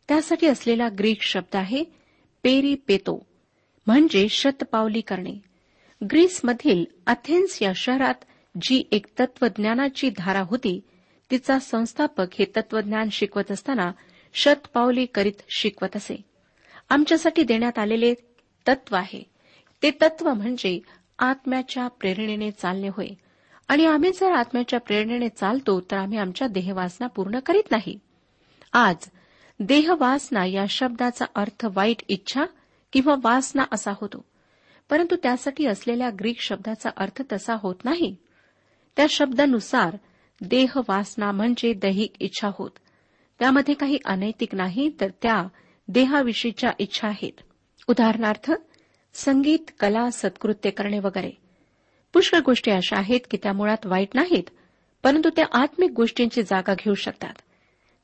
त्यासाठी 0.07 0.47
असलेला 0.47 0.87
ग्रीक 0.99 1.21
शब्द 1.21 1.55
आहे 1.55 1.83
पेरी 2.43 2.75
पेतो 2.75 3.25
म्हणजे 3.87 4.29
शतपावली 4.29 5.01
करणे. 5.01 5.41
ग्रीसमधील 6.11 6.85
अथेन्स 7.07 7.61
या 7.61 7.71
शहरात 7.75 8.15
जी 8.61 8.83
एक 8.91 9.05
तत्वज्ञानाची 9.19 10.09
धारा 10.17 10.41
होती 10.41 10.79
तिचा 11.31 11.59
संस्थापक 11.59 12.25
हे 12.39 12.45
तत्वज्ञान 12.45 13.09
शिकवत 13.09 13.51
असताना 13.51 13.91
शतपावली 14.33 15.05
करीत 15.05 15.41
शिकवत 15.49 15.95
असे. 15.95 16.21
आमच्यासाठी 16.89 17.43
देण्यात 17.43 17.79
आलेले 17.79 18.13
तत्व 18.67 18.95
आहे. 18.95 19.23
ते 19.83 19.91
तत्व 19.91 20.33
म्हणजे 20.33 20.79
आत्म्याच्या 21.19 21.87
प्रेरणेने 21.87 22.51
चालणे 22.51 22.87
होय. 22.87 23.07
आणि 23.67 23.85
आम्ही 23.85 24.11
जर 24.11 24.31
आत्म्याच्या 24.31 24.79
प्रेरणेने 24.79 25.29
चालतो 25.29 25.81
तर 25.81 25.97
आम्ही 25.97 26.17
आमच्या 26.17 26.47
देहवासना 26.47 27.07
पूर्ण 27.07 27.39
करीत 27.39 27.71
नाही. 27.71 27.99
आज 28.73 28.95
देहवासना 29.59 30.45
या 30.45 30.65
शब्दाचा 30.69 31.25
अर्थ 31.35 31.65
वाईट 31.73 32.03
इच्छा 32.07 32.45
किंवा 32.93 33.15
वासना 33.23 33.63
असा 33.71 33.91
होतो. 33.91 34.25
परंतु 34.89 35.15
त्यासाठी 35.15 35.65
असलेल्या 35.65 36.09
ग्रीक 36.19 36.39
शब्दाचा 36.39 36.89
अर्थ 36.97 37.21
तसा 37.31 37.55
होत 37.59 37.75
नाही. 37.85 38.15
त्या 38.95 39.05
शब्दानुसार 39.09 39.97
देहवासना 40.41 41.31
म्हणजे 41.31 41.73
दैहिक 41.73 42.13
इच्छा 42.19 42.49
होत. 42.57 42.71
त्यामध्ये 43.39 43.73
काही 43.73 43.99
अनैतिक 44.05 44.55
नाही 44.55 44.91
तर 45.01 45.07
त्या 45.21 45.47
देहाविषयीच्या 45.87 46.71
इच्छा 46.79 47.07
आहेत. 47.07 47.41
उदाहरणार्थ 47.87 48.51
संगीत 49.13 49.71
कला 49.79 50.09
सत्कृत्य 50.09 50.69
करणे 50.69 50.99
वगैरे. 50.99 51.31
पुष्कळ 52.13 52.39
गोष्टी 52.39 52.71
अशा 52.71 52.97
आहेत 52.99 53.19
की 53.31 53.37
त्या 53.43 53.53
मुळात 53.53 53.85
वाईट 53.85 54.07
नाहीत 54.13 54.43
परंतु 55.03 55.29
त्या 55.29 55.45
आत्मिक 55.51 55.91
गोष्टींची 55.91 56.43
जागा 56.43 56.73
घेऊ 56.73 56.93
शकतात. 56.93 57.33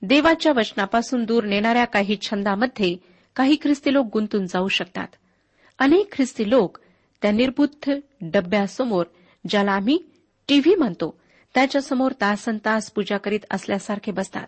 देवाच्या 0.02 0.52
वचनापासून 0.56 1.24
दूर 1.24 1.44
नेणाऱ्या 1.44 1.86
काही 1.86 2.18
छंदामध्ये 2.22 2.98
काही 3.36 3.58
ख्रिस्ती 3.62 3.94
लोक 3.94 4.06
गुंतून 4.14 4.46
जाऊ 4.46 4.68
शकतात. 4.68 5.08
अनेक 5.80 6.14
ख्रिस्ती 6.14 6.50
लोक 6.50 6.78
त्या 7.22 7.32
निर्बुद्ध 7.32 7.94
डब्यासमोर 8.22 9.06
ज्याला 9.50 9.72
आम्ही 9.72 10.00
टीव्ही 10.48 10.76
म्हणतो 10.76 11.20
त्याच्यासमोर 11.56 12.12
तासन 12.12 12.58
तास 12.66 12.92
पूजा 12.92 13.18
करीत 13.18 13.40
असल्यासारखे 13.52 14.12
बसतात. 14.12 14.48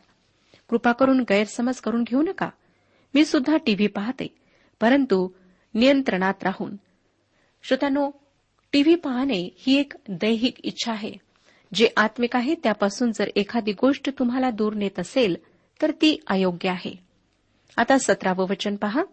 कृपा 0.69 0.91
करून 0.91 1.19
गैरसमज 1.19 1.76
करून 1.76 2.04
घेऊ 2.04 2.21
नका. 2.21 2.50
मी 3.13 3.26
सुद्धा 3.26 3.58
टीव्ही 3.58 3.88
पाहते 3.88 4.28
परंतु 4.82 5.30
नियंत्रणात 5.74 6.34
राहून. 6.44 6.76
श्रोत्यानो 7.64 8.12
टीव्ही 8.72 8.96
पाहणे 8.96 9.50
ही 9.58 9.80
एक 9.80 9.94
दैहिक 10.10 10.56
इच्छा 10.64 10.92
आहे. 10.92 11.14
जे 11.74 11.90
आत्मिक 11.98 12.36
आहे 12.36 12.56
त्यापासून 12.56 13.12
जर 13.12 13.30
एखादी 13.36 13.72
गोष्ट 13.72 14.10
तुम्हाला 14.20 14.52
दूर 14.52 14.74
नेत 14.74 15.00
असेल 15.00 15.36
तर 15.82 15.92
ती 15.92 16.20
अयोग्य 16.28 16.70
आहे. 16.70 17.00
आता 17.78 17.98
सतरावं 17.98 18.46
वचन 18.50 18.76
पहा. 18.76 19.04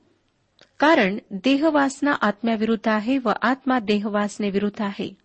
कारण 0.79 1.18
देहवासना 1.31 2.12
आत्म्याविरुद्ध 2.12 2.88
आहे 2.88 3.18
व 3.18 3.33
आत्मा 3.42 3.79
देहवासने 3.79 4.51
विरुद्ध 4.51 4.83
आहे. 4.83 5.16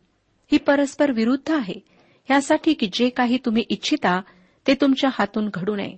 ही 0.52 0.58
परस्पर 0.58 1.12
विरुद्ध 1.12 1.52
आहे. 1.52 1.76
यासाठी 2.30 2.74
की 2.74 2.90
जे 2.94 3.10
काही 3.10 3.38
तुम्ही 3.46 3.64
इच्छिता 3.70 4.22
ते 4.68 4.76
तुमच्या 4.76 5.10
हातून 5.14 5.50
घडू 5.54 5.76
नये. 5.76 5.98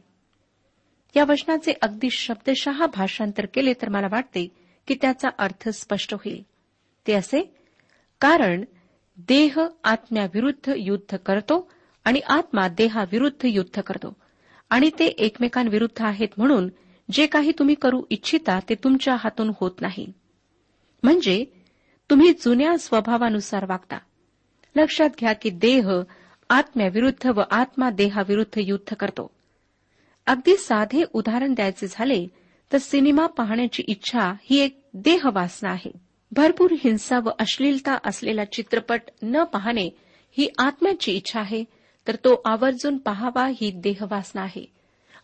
या 1.15 1.24
वचनाचे 1.24 1.74
अगदी 1.82 2.10
शब्दशः 2.12 2.86
भाषांतर 2.86 3.45
केले 3.45 3.74
तर 3.74 3.89
मला 3.89 4.08
वाटते 4.12 4.64
की 4.88 4.95
त्याचा 5.02 5.30
अर्थ 5.38 5.69
स्पष्ट 5.69 6.13
होईल. 6.13 6.43
ते 7.08 7.13
असे 7.13 7.56
कारण 8.21 8.63
देह 9.17 9.60
आत्म्याविरुद्ध 9.84 10.74
युद्ध 10.78 11.17
करतो 11.17 11.71
आणि 12.04 12.19
आत्मा 12.19 12.67
देहाविरुद्ध 12.67 13.45
युद्ध 13.45 13.82
करतो. 13.82 14.15
आणि 14.69 14.89
ते 15.00 15.06
एकमेकांविरुद्ध 15.06 16.06
आहेत 16.06 16.28
म्हणून 16.38 16.69
जे 17.12 17.28
काही 17.28 17.52
तुम्ही 17.60 17.76
करू 17.76 18.04
इच्छिता 18.10 18.60
ते 18.69 18.76
तुमच्या 18.76 19.15
हातून 19.15 19.52
होत 19.60 19.71
नाही. 19.82 20.13
म्हणजे 21.04 21.45
तुम्ही 22.10 22.34
जुन्या 22.34 22.78
स्वभावानुसार 22.78 23.65
वागता. 23.65 23.98
लक्षात 24.76 25.10
घ्या 25.19 25.34
की 25.34 25.50
देह 25.50 25.89
आत्म्याविरुद्ध 26.50 27.28
व 27.28 27.41
आत्मा 27.52 27.89
देहाविरुद्ध 27.89 28.60
युद्ध 28.63 28.95
करतो. 28.95 29.32
अगदी 30.26 30.58
साधे 30.58 31.04
उदाहरण 31.13 31.54
द्यायचे 31.54 31.88
झाले 31.88 32.28
तर 32.73 32.78
सिनेमा 32.78 33.28
पाहण्याची 33.28 33.84
इच्छा 33.88 34.34
ही 34.41 34.60
एक 34.60 34.82
देहवासना 34.93 35.69
आहे. 35.69 35.91
भरपूर 36.32 36.71
हिंसा 36.71 37.19
व 37.19 37.30
अश्लीलता 37.39 37.97
असलेला 38.04 38.45
चित्रपट 38.45 39.01
न 39.23 39.43
पाहणे 39.43 39.89
ही 40.32 40.49
आत्म्याची 40.58 41.12
इच्छा 41.12 41.39
आहे 41.39 41.63
तर 42.08 42.15
तो 42.15 42.41
आवर्जून 42.45 42.97
पाहावा 42.97 43.47
ही 43.47 43.71
देहवासना 43.71 44.41
आहे. 44.41 44.73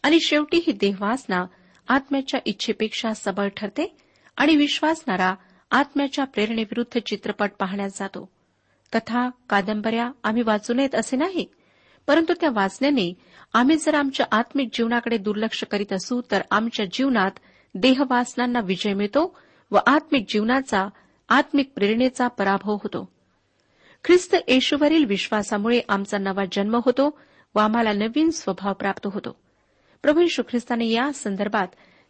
आणि 0.03 0.17
शेवटी 0.21 0.57
ही 0.57 0.71
देहवासना 0.71 1.45
आत्म्याच्या 1.87 2.39
इच्छेपेक्षा 2.45 3.13
सबळ 3.13 3.47
ठरते 3.47 3.95
आणि 4.37 4.55
विश्वासणारा 4.55 5.35
आत्म्याच्या 5.71 6.25
प्रेरणेविरुद्ध 6.25 6.99
चित्रपट 7.05 7.51
पाहण्यात 7.59 7.89
जातो. 7.95 8.29
कथा 8.93 9.29
कादंबऱ्या 9.49 10.11
आम्ही 10.23 10.41
वाचू 10.41 10.73
नयेत 10.73 10.95
असे 10.95 11.17
नाही? 11.17 11.45
परंतु 12.07 12.33
त्या 12.41 12.49
वाचण्याने 12.53 13.13
आम्ही 13.53 13.75
जर 13.75 13.95
आमच्या 13.95 14.25
आत्मिक 14.31 14.69
जीवनाकडे 14.73 15.17
दुर्लक्ष 15.17 15.63
करीत 15.63 15.93
असू 15.93 16.21
तर 16.31 16.41
आमच्या 16.51 16.85
जीवनात 16.93 17.31
देहवासनांना 17.75 18.59
विजय 18.59 18.93
मिळतो 18.93 19.37
व 19.71 19.77
आत्मिक 19.87 20.25
जीवनाचा 20.29 20.87
आत्मिक 21.29 21.71
प्रेरणेचा 21.75 22.27
पराभव 22.27 22.73
होतो. 22.73 23.09
ख्रिस्त 24.03 24.35
येशूवरील 24.47 25.05
विश्वासामुळे 25.05 25.81
आमचा 25.89 26.17
नवा 26.17 26.43
जन्म 26.51 26.75
होतो 26.85 27.19
व 27.55 27.59
आम्हाला 27.59 27.93
नवीन 27.93 28.29
स्वभाव 28.29 28.73
प्राप्त 28.73 29.07
होतो. 29.13 29.35
प्रभू 30.01 30.21
यशू 30.21 30.41
ख्रिस्ताने 30.49 30.87
या 30.87 31.13
संदर्भात 31.13 31.67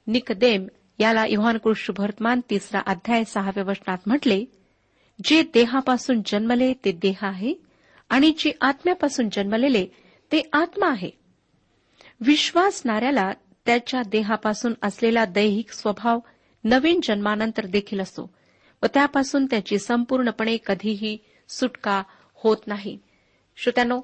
निकदेम 0.07 0.67
याला 0.99 1.25
युहानकृष 1.25 1.91
भर्तमान 1.91 2.41
तिसरा 2.49 2.79
अध्याय 2.79 3.23
सहाव्या 3.23 3.63
वचनात 3.63 3.97
म्हटले 4.05 4.45
जे 5.23 5.43
देहापासून 5.53 6.21
जन्मले 6.25 6.73
ते 6.85 6.91
देह 6.91 7.17
आहे. 7.21 7.53
आणि 8.11 8.33
जे 8.37 8.51
आत्म्यापासून 8.61 9.29
जन्मलेले 9.31 9.85
ते 10.31 10.49
आत्मा 10.53 10.87
आहे. 10.89 11.09
विश्वासणाऱ्याला 12.21 13.31
त्याच्या 13.65 14.01
देहापासून 14.07 14.73
असलेला 14.81 15.25
दैहिक 15.25 15.71
स्वभाव 15.71 16.19
नवीन 16.63 16.99
जन्मानंतर 17.03 17.65
देखील 17.65 17.99
असतो 17.99 18.33
व 18.83 18.85
त्यापासून 18.93 19.45
त्याची 19.45 19.77
संपूर्णपणे 19.77 20.57
कधीही 20.65 21.17
सुटका 21.49 22.03
होत 22.35 22.57
नाही. 22.67 22.97
श्रोत्यानो 23.57 24.01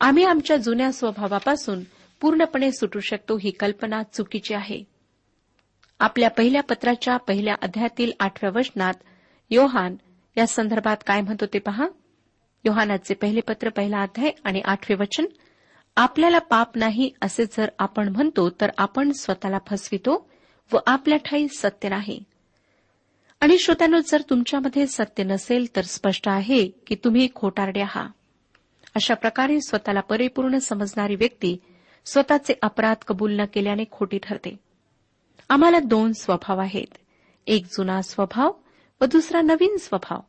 आम्ही 0.00 0.24
आमच्या 0.24 0.56
जुन्या 0.56 0.92
स्वभावापासून 0.92 1.82
पूर्णपणे 2.20 2.72
सुटू 2.72 3.00
शकतो 3.00 3.36
ही 3.36 3.50
कल्पना 3.50 4.02
चुकीची 4.02 4.54
आहे. 4.54 4.84
आपल्या 5.98 6.30
पहिल्या 6.30 6.62
पत्राच्या 6.62 7.16
पहिल्या 7.16 7.54
अध्यायातील 7.62 8.12
आठव्या 8.20 8.50
वचनात 8.54 8.94
योहान 9.50 9.96
या 10.36 10.46
संदर्भात 10.46 10.96
काय 11.06 11.20
म्हणतो 11.20 11.46
ते 11.46 11.58
पहा? 11.58 11.86
योहानाचे 12.66 13.14
पहिले 13.14 13.40
पत्र 13.40 13.68
पहिला 13.68 14.02
अध्याय 14.02 14.30
आणि 14.44 14.60
आठवे 14.64 14.94
वचन. 14.94 15.24
आपल्याला 15.96 16.38
पाप 16.38 16.76
नाही 16.76 17.10
असे 17.22 17.44
जर 17.44 17.68
आपण 17.78 18.08
म्हणतो 18.08 18.50
तर 18.50 18.70
आपण 18.78 19.12
स्वतःला 19.12 19.58
फसवितो 19.66 20.30
व 20.72 20.76
आपल्या 20.86 21.18
ठाई 21.18 21.46
सत्य 21.48 21.88
नाही. 21.88 22.24
आणि 23.40 23.58
श्रोत्यानो 23.58 23.98
जर 24.06 24.22
तुमच्यामध्ये 24.30 24.86
सत्य 24.86 25.24
नसेल 25.24 25.76
तर 25.76 25.82
स्पष्ट 25.82 26.28
आहे 26.28 26.68
की 26.68 26.94
तुम्ही 26.94 27.28
खोटारडे 27.34 27.80
आहात. 27.80 28.08
अशा 28.94 29.14
प्रकारे 29.14 29.60
स्वतःला 29.60 30.00
परिपूर्ण 30.00 30.58
समजणारी 30.58 31.14
व्यक्ती 31.14 31.56
स्वतःचे 32.04 32.54
अपराध 32.62 32.96
कबूल 33.06 33.40
न 33.40 33.44
केल्याने 33.44 33.84
खोटी 33.90 34.18
ठरते. 34.22 34.56
आम्हाला 35.48 35.78
दोन 35.78 36.12
स्वभाव 36.12 36.60
आहेत. 36.60 36.94
एक 37.46 37.64
जुना 37.64 38.02
स्वभाव 38.02 38.52
व 39.00 39.04
दुसरा 39.04 39.40
नवीन 39.40 39.76
स्वभाव. 39.76 40.20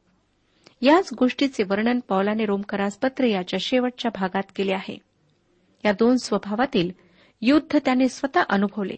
याच 0.81 1.09
गोष्टीचे 1.19 1.63
वर्णन 1.63 1.99
पौलाने 1.99 2.45
रोमकरास 2.45 2.97
पत्र 2.97 3.23
याच्या 3.23 3.59
शेवटच्या 3.61 4.11
भागात 4.15 4.43
केले 4.55 4.73
आहे. 4.73 4.97
या 5.85 5.91
दोन 5.91 6.17
स्वभावातील 6.17 6.91
युद्ध 7.41 7.77
त्याने 7.85 8.09
स्वतः 8.09 8.43
अनुभवले 8.49 8.95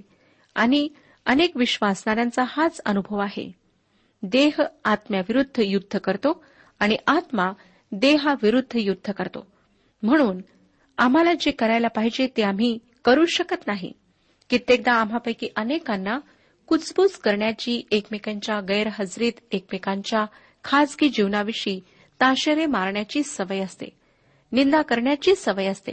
आणि 0.56 0.90
अनेक 1.26 1.58
विश्वासणाऱ्यांचा 1.58 2.44
हाच 2.48 2.82
अनुभव 2.86 3.18
आहे. 3.18 3.52
देह 4.24 4.62
आत्म्याविरुद्ध 4.86 5.62
युद्ध 5.66 5.98
करतो 5.98 6.44
आणि 6.80 6.98
आत्मा 7.08 7.52
देहाविरुद्ध 7.92 8.78
युद्ध 8.78 9.12
करतो. 9.12 9.52
म्हणून 10.04 10.42
आम्हाला 10.98 11.34
जे 11.34 11.52
करायला 11.52 11.88
पाहिजे 11.88 12.28
ते 12.38 12.44
आम्ही 12.44 12.80
करू 13.06 13.26
शकत 13.26 13.68
नाही. 13.68 13.94
कित्येकदा 14.50 14.94
आम्हापैकी 14.94 15.48
अनेकांना 15.56 16.20
कुचबुच 16.68 17.18
करण्याची 17.18 17.82
एकमेकांच्या 17.92 18.60
गैरहजरीत 18.62 19.34
एकमेकांच्या 19.52 20.26
खाजगी 20.64 21.10
जीवनाविषयी 21.10 21.82
ताशेरे 22.22 22.66
मारण्याची 22.66 23.24
सवय 23.24 23.60
असते. 23.60 23.86
निंदा 24.52 24.82
करण्याची 24.82 25.36
सवय 25.36 25.66
असते. 25.66 25.92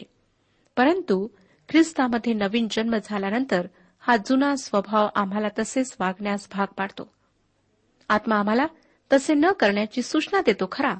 परंतु 0.76 1.28
ख्रिस्तामध्ये 1.68 2.32
नवीन 2.32 2.68
जन्म 2.70 2.96
झाल्यानंतर 3.04 3.66
हा 3.98 4.16
जुना 4.16 4.56
स्वभाव 4.56 5.08
आम्हाला 5.14 5.48
तसेच 5.58 5.96
वागण्यास 6.00 6.48
भाग 6.52 6.66
पाडतो. 6.76 7.12
आत्मा 8.08 8.36
आम्हाला 8.36 8.66
तसे 9.12 9.34
न 9.34 9.52
करण्याची 9.52 10.02
सूचना 10.02 10.40
देतो 10.40 10.68
खरा 10.72 10.94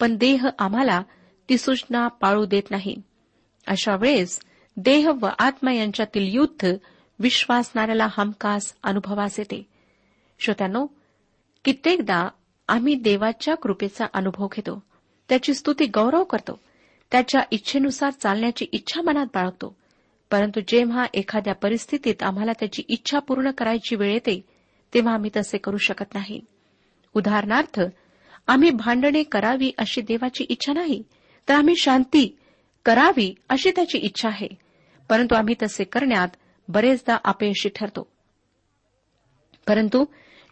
पण 0.00 0.16
देह 0.16 0.46
आम्हाला 0.58 1.02
ती 1.48 1.58
सूचना 1.58 2.08
पाळू 2.08 2.44
देत 2.44 2.70
नाही. 2.70 2.96
अशा 3.66 3.96
वेळेस 3.96 4.40
देह 4.76 5.10
व 5.20 5.28
आत्मा 5.38 5.72
यांच्यातील 5.72 6.22
युद्ध 6.22 6.68
विश्वासणाऱ्याला 7.18 8.06
हमखास 8.10 8.74
अनुभवास 8.82 9.38
येते. 9.38 9.68
श्रोत्यानो 10.40 10.86
कित्येकदा 11.64 12.28
आम्ही 12.70 12.94
देवाच्या 12.94 13.54
कृपेचा 13.54 14.06
अनुभव 14.12 14.46
घेतो. 14.46 14.82
त्याची 15.28 15.54
स्तुती 15.54 15.86
गौरव 15.86 16.24
करतो. 16.24 16.60
त्याच्या 17.12 17.40
इच्छेनुसार 17.50 18.10
चालण्याची 18.10 18.66
इच्छा 18.72 19.02
मनात 19.02 19.26
बाळगतो. 19.26 19.76
परंतु 20.30 20.60
जेव्हा 20.68 21.06
एखाद्या 21.14 21.54
परिस्थितीत 21.54 22.22
आम्हाला 22.22 22.52
त्याची 22.52 22.82
इच्छा 22.88 23.18
पूर्ण 23.18 23.50
करायची 23.50 23.96
वेळ 23.96 24.12
येते 24.12 24.44
तेव्हा 24.94 25.14
आम्ही 25.14 25.30
तसे 25.36 25.58
करू 25.58 25.76
शकत 25.76 26.14
नाही. 26.14 26.40
उदाहरणार्थ 27.14 27.80
आम्ही 28.46 28.70
भांडणे 28.70 29.22
करावी 29.22 29.72
अशी 29.78 30.00
देवाची 30.00 30.44
इच्छा 30.44 30.72
नाही 30.72 31.02
तर 31.48 31.54
आम्ही 31.54 31.74
शांती 31.76 32.38
करावी 32.84 33.34
अशी 33.48 33.70
त्याची 33.70 33.98
इच्छा 33.98 34.28
आहे. 34.28 34.48
परंतु 35.10 35.34
आम्ही 35.34 35.54
तसे 35.62 35.84
करण्यात 35.84 36.28
बरेचदा 36.68 37.16
अपयशी 37.24 37.68
ठरतो. 37.68 38.12
परंतु 39.66 40.04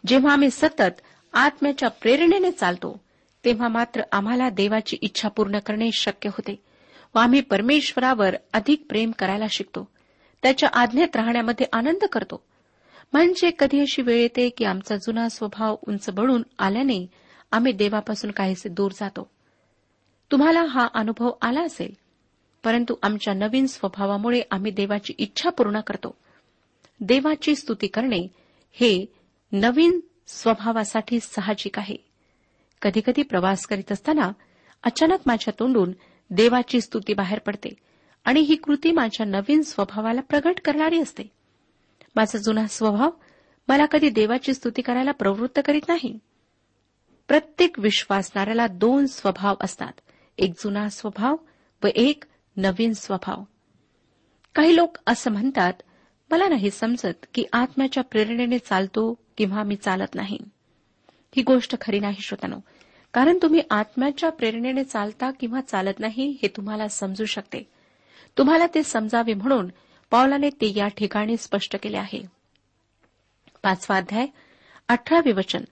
जेव्हा 0.07 0.33
आम्ही 0.33 0.49
सतत 0.51 1.01
आत्म्याच्या 1.33 1.89
प्रेरणेने 1.89 2.51
चालतो 2.51 3.01
तेव्हा 3.45 3.67
मात्र 3.67 4.01
आम्हाला 4.11 4.49
देवाची 4.49 4.97
इच्छा 5.01 5.29
पूर्ण 5.29 5.59
करणे 5.59 5.89
शक्य 5.93 6.29
होते 6.29 6.63
व 7.15 7.19
आम्ही 7.19 7.41
परमेश्वरावर 7.41 8.35
अधिक 8.53 8.85
प्रेम 8.89 9.11
करायला 9.11 9.45
शिकतो. 9.49 9.87
त्याच्या 10.43 10.69
आज्ञेत 10.73 11.15
राहण्यामध्ये 11.15 11.65
आनंद 11.73 12.05
करतो. 12.05 12.43
म्हणजे 13.13 13.51
कधी 13.59 13.79
अशी 13.79 14.01
वेळ 14.01 14.21
येते 14.21 14.49
की 14.49 14.65
आमचा 14.65 14.95
जुना 14.95 15.29
स्वभाव 15.29 15.75
उंच 15.87 16.09
बळून 16.09 16.43
आल्याने 16.59 17.07
आम्ही 17.51 17.71
देवापासून 17.71 18.31
काहीसे 18.31 18.69
दूर 18.69 18.91
जातो. 18.91 19.29
तुम्हाला 20.31 20.63
हा 20.63 20.87
अनुभव 20.93 21.31
आला 21.41 21.61
असेल 21.61 21.93
परंतु 22.63 22.95
आमच्या 23.03 23.33
नवीन 23.33 23.67
स्वभावामुळे 23.67 24.41
आम्ही 24.51 24.71
देवाची 24.71 25.13
इच्छा 25.17 25.49
पूर्ण 25.49 25.79
करतो. 25.79 26.17
देवाची 26.99 27.55
स्तुती 27.55 27.87
करणे 27.87 28.27
हे 28.71 29.05
नवीन 29.51 29.99
स्वभावासाठी 30.29 31.19
साहजिक 31.19 31.79
आहे. 31.79 31.95
कधीकधी 32.81 33.21
प्रवास 33.21 33.65
करीत 33.65 33.91
असताना 33.91 34.31
अचानक 34.83 35.19
माझ्या 35.25 35.53
तोंडून 35.59 35.91
देवाची 36.29 36.81
स्तुती 36.81 37.13
बाहेर 37.13 37.39
पडते 37.39 37.69
आणि 38.25 38.39
ही 38.39 38.55
कृती 38.55 38.91
माझ्या 38.91 39.25
नवीन 39.25 39.61
स्वभावाला 39.61 40.21
प्रगट 40.21 40.59
करणारी 40.65 40.99
असते. 41.01 41.23
माझा 42.15 42.37
जुना 42.37 42.67
स्वभाव 42.67 43.09
मला 43.67 43.85
कधी 43.85 44.09
देवाची 44.09 44.53
स्तुती 44.53 44.81
करायला 44.81 45.11
प्रवृत्त 45.11 45.59
करीत 45.65 45.81
नाही. 45.87 46.19
प्रत्येक 47.27 47.79
विश्वासणाऱ्याला 47.79 48.67
दोन 48.67 49.05
स्वभाव 49.05 49.55
असतात 49.61 49.93
एक 50.37 50.51
जुना 50.51 50.89
स्वभाव 50.89 51.35
व 51.83 51.87
एक 51.95 52.23
नवीन 52.57 52.93
स्वभाव. 52.93 53.43
काही 54.55 54.75
लोक 54.75 54.97
असं 55.07 55.31
म्हणतात 55.31 55.73
मला 56.31 56.47
नाही 56.47 56.71
समजत 56.71 57.25
की 57.33 57.43
आत्म्याच्या 57.53 58.03
प्रेरणेने 58.03 58.59
चालतो 58.59 59.13
किंवा 59.39 59.63
मी 59.63 59.75
चालत 59.75 60.15
नाही. 60.15 60.37
ही 61.35 61.41
गोष्ट 61.41 61.81
खरी 61.81 61.99
नाही 61.99 62.21
श्रोतानो. 62.21 62.59
कारण 63.13 63.37
तुम्ही 63.41 63.61
आत्म्याच्या 63.71 64.29
प्रेरणेने 64.29 64.83
चालता 64.83 65.31
किंवा 65.31 65.61
चालत 65.61 65.99
नाही 65.99 66.37
हे 66.41 66.47
तुम्हाला 66.47 66.87
समजू 66.87 67.25
शकते. 67.25 67.71
तुम्हाला 68.37 68.67
ते 68.75 68.83
समजावे 68.83 69.33
म्हणून 69.33 69.71
पावलाने 70.11 70.49
ते 70.49 70.73
या 70.75 70.87
ठिकाणी 70.87 71.37
स्पष्ट 71.37 71.75
केले 71.83 71.97
आहे. 71.97 72.21
पाचवा 73.63 73.97
अध्याय 73.97 74.27
अठरावे 74.87 75.31
वचन. 75.31 75.63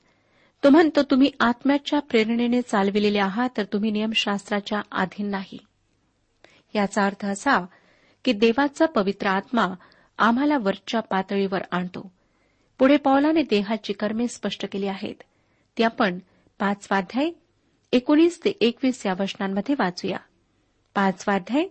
तो 0.63 0.69
म्हणतो 0.69 1.03
तुम्ही 1.03 1.31
आत्म्याच्या 1.39 1.99
प्रेरणेने 1.99 2.61
चालविलेले 2.61 3.19
आहात 3.19 3.49
तर 3.57 3.63
तुम्ही 3.63 3.91
नियमशास्त्राच्या 3.91 4.81
अधीन 4.91 5.27
नाही. 5.27 5.57
याचा 6.75 7.05
अर्थ 7.05 7.25
असा 7.25 7.65
की 8.25 8.33
देवाचा 8.33 8.85
पवित्र 8.85 9.27
आत्मा 9.27 9.67
आम्हाला 10.17 10.57
वरच्या 10.57 10.99
पातळीवर 10.99 11.59
आणतो. 11.71 12.16
पुढे 12.79 12.97
पौलाने 12.97 13.41
देहाची 13.41 13.93
कर्मे 13.93 14.27
स्पष्ट 14.27 14.65
केली 14.71 14.87
आहेत. 14.87 15.15
ती 15.77 15.83
आपण 15.83 16.19
पाचवाध्याय 16.59 17.29
एकोणीस 17.91 18.39
ते 18.45 18.49
एकवीस 18.49 19.05
या 19.05 19.13
वचनांमध्ये 19.19 19.75
वाचूया. 19.79 20.17
पाचवाध्याय 20.95 21.63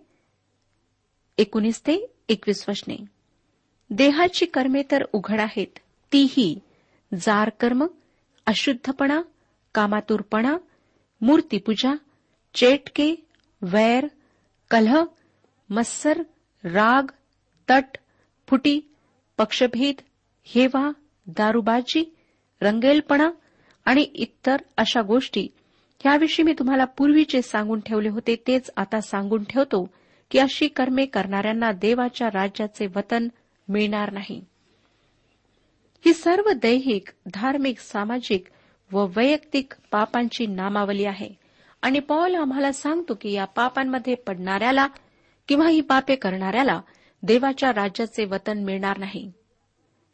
एकोणीस 1.38 1.80
ते 1.80 2.14
एकवीस 2.28 2.68
वचने. 2.68 2.96
देहाची 3.90 4.46
कर्मे 4.46 4.82
तर 4.90 5.04
उघड 5.12 5.40
आहेत. 5.40 5.78
तीही 6.12 6.60
जार 7.20 7.50
कर्म 7.50 7.86
अशुद्धपणा 8.46 9.22
कामातूरपणा 9.74 10.56
मूर्तीपूजा 11.20 11.94
चेटके 12.54 13.24
वैर 13.62 14.06
कलह 14.70 15.04
मत्सर 15.70 16.22
राग 16.64 17.10
तट 17.70 17.98
फुटी 18.48 18.80
पक्षभेद 19.36 20.02
हेवा 20.48 20.90
दारुबाजी 21.26 22.14
रंगेलपणा 22.62 23.30
आणि 23.84 24.02
इतर 24.02 24.56
अशा 24.76 25.02
गोष्टी 25.02 25.48
याविषयी 26.06 26.44
मी 26.44 26.52
तुम्हाला 26.52 26.84
पूर्वीचे 26.84 27.42
सांगून 27.42 27.80
ठेवले 27.80 28.08
होते 28.08 28.36
तेच 28.46 28.70
आता 28.76 29.00
सांगून 29.00 29.44
ठेवतो 29.44 29.90
की 30.30 30.38
अशी 30.38 30.68
कर्मे 30.68 31.06
करणाऱ्यांना 31.06 31.72
देवाच्या 31.72 32.28
राज्याचे 32.28 32.86
वतन 32.86 33.28
मिळणार 33.68 34.12
नाही. 34.12 34.44
ही 36.06 36.14
सर्व 36.14 36.50
दैहिक 36.52 37.08
धार्मिक 37.34 37.78
सामाजिक 37.78 38.44
व 38.92 39.06
वैयक्तिक 39.16 39.72
पापांची 39.92 40.46
नामावली 40.46 41.04
आहे. 41.04 41.28
आणि 41.82 41.98
पॉल 41.98 42.34
आम्हाला 42.34 42.72
सांगतो 42.72 43.14
की 43.14 43.32
या 43.32 43.44
पापांमध्ये 43.44 44.14
पडणाऱ्याला 44.14 44.86
किंवा 45.48 45.68
ही 45.68 45.80
पापे 45.80 46.14
करणाऱ्याला 46.14 46.80
देवाच्या 47.22 47.70
राज्याचे 47.70 48.24
वतन 48.24 48.58
मिळणार 48.58 48.98
नाही. 48.98 49.32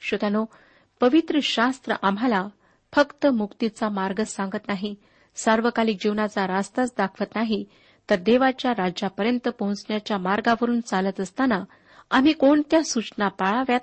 श्रोत्यानो 0.02 0.44
पवित्र 1.00 1.38
शास्त्र 1.42 1.94
आम्हाला 2.02 2.46
फक्त 2.92 3.26
मुक्तीचा 3.26 3.88
मार्ग 3.88 4.22
सांगत 4.22 4.68
नाही 4.68 4.94
सार्वकालिक 5.36 5.96
जीवनाचा 6.02 6.46
रास्ताच 6.46 6.92
दाखवत 6.98 7.34
नाही 7.34 7.64
तर 8.10 8.16
देवाच्या 8.16 8.72
राज्यापर्यंत 8.72 9.48
पोहोचण्याच्या 9.48 10.18
मार्गावरून 10.18 10.80
चालत 10.80 11.20
असताना 11.20 11.64
आम्ही 12.10 12.32
कोणत्या 12.32 12.82
सूचना 12.84 13.28
पाळाव्यात 13.28 13.80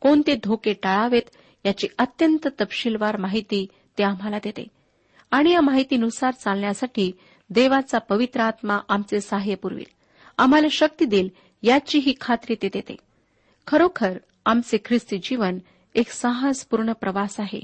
कोणते 0.00 0.34
धोके 0.44 0.72
टाळावेत 0.72 1.36
याची 1.64 1.88
अत्यंत 1.98 2.48
तपशीलवार 2.60 3.16
माहिती 3.16 3.66
ते 3.98 4.02
आम्हाला 4.02 4.38
देते. 4.44 4.66
आणि 5.30 5.52
या 5.52 5.60
माहितीनुसार 5.60 6.34
चालण्यासाठी 6.34 7.12
देवाचा 7.50 7.98
पवित्र 7.98 8.40
आत्मा 8.40 8.78
आमचे 8.88 9.20
सहाय्य 9.20 9.54
पुरवेल 9.54 9.90
आम्हाला 10.38 10.66
शक्ती 10.70 11.04
देईल 11.04 11.28
याची 11.62 11.98
ही 11.98 12.14
खात्री 12.20 12.54
ते 12.62 12.68
देते. 12.68 12.96
खरोखर 13.66 14.18
आमचे 14.44 14.78
ख्रिस्ती 14.84 15.18
जीवन 15.18 15.58
एक 15.94 16.10
साहसपूर्ण 16.10 16.92
प्रवास 16.92 17.40
आहे 17.40 17.60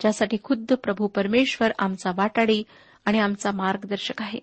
ज्यासाठी 0.00 0.36
खुद्द 0.44 0.72
प्रभू 0.72 1.06
परमेश्वर 1.06 1.72
आमचा 1.78 2.10
वाटाडी 2.16 2.62
आणि 3.04 3.18
आमचा 3.18 3.50
मार्गदर्शक 3.50 4.22
आहे. 4.22 4.38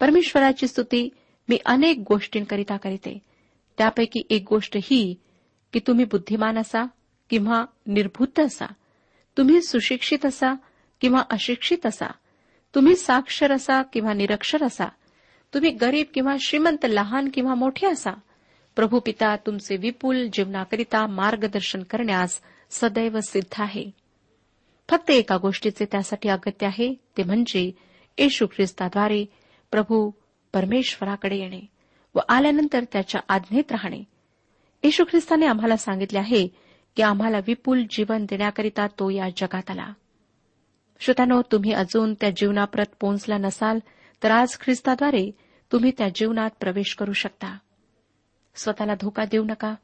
परमेश्वराची 0.00 0.68
स्तुती 0.68 1.08
मी 1.48 1.58
अनेक 1.66 1.98
गोष्टींकरिता 1.98 2.76
करीते. 2.76 3.18
त्यापैकी 3.78 4.22
एक 4.30 4.44
गोष्ट 4.48 4.76
ही 4.82 5.14
की 5.72 5.80
तुम्ही 5.86 6.04
बुद्धिमान 6.04 6.58
असा 6.58 6.84
किंवा 7.30 7.64
निर्भूत 7.86 8.40
असा 8.40 8.66
तुम्ही 9.36 9.62
सुशिक्षित 9.62 10.26
असा 10.26 10.54
किंवा 11.00 11.22
अशिक्षित 11.30 11.86
असा 11.86 12.06
तुम्ही 12.74 12.94
साक्षर 12.96 13.52
असा 13.52 13.82
किंवा 13.82 14.12
निरक्षर 14.12 14.64
असा 14.64 14.84
तुम्ही 15.54 15.70
गरीब 15.70 16.06
किंवा 16.14 16.36
श्रीमंत 16.40 16.86
लहान 16.88 17.28
किंवा 17.28 17.54
मोठे 17.54 17.86
असा 17.86 18.10
प्रभू 18.76 18.98
पिता 19.00 19.36
तुमचे 19.36 19.76
विपुल 19.76 20.26
जीवनाकरिता 20.32 21.06
मार्गदर्शन 21.06 21.82
करण्यास 21.82 22.40
सदैव 22.70 23.20
सिद्ध 23.20 23.54
आहे. 23.58 23.90
फक्त 24.90 25.10
एका 25.10 25.36
गोष्टीचे 25.36 25.84
त्यासाठी 25.84 26.28
अगत्य 26.28 26.66
आहे 26.66 26.94
ते 27.16 27.22
म्हणजे 27.22 27.70
येशू 28.18 28.46
ख्रिस्ताद्वारे 28.46 29.24
प्रभू 29.70 30.10
परमेश्वराकडे 30.52 31.36
येणे 31.36 31.60
व 32.14 32.20
आल्यानंतर 32.28 32.84
त्याच्या 32.92 33.20
आज्ञेत 33.28 33.72
राहणे. 33.72 34.00
येशू 34.82 35.04
ख्रिस्ताने 35.04 35.46
आम्हाला 35.46 35.76
सांगितले 35.76 36.18
आहे 36.18 36.48
की 36.96 37.02
आम्हाला 37.02 37.38
विपुल 37.46 37.82
जीवन 37.90 38.24
देण्याकरिता 38.24 38.86
तो 38.86 39.10
या 39.10 39.28
जगात 39.36 39.70
आला. 39.70 39.92
श्रोत्यानो 41.00 41.42
तुम्ही 41.52 41.72
अजून 41.72 42.14
त्या 42.14 42.30
जीवनाप्रत 42.30 42.86
पोहोचला 43.00 43.38
नसाल 43.38 43.78
तर 44.22 44.30
आज 44.30 44.58
ख्रिस्ताद्वारे 44.60 45.30
तुम्ही 45.72 45.92
त्या 45.98 46.08
जीवनात 46.14 46.50
प्रवेश 46.60 46.94
करू 46.94 47.12
शकता. 47.12 47.58
स्वतःला 48.56 48.94
धोका 48.94 49.24
देऊ 49.24 49.44
नका 49.44 49.74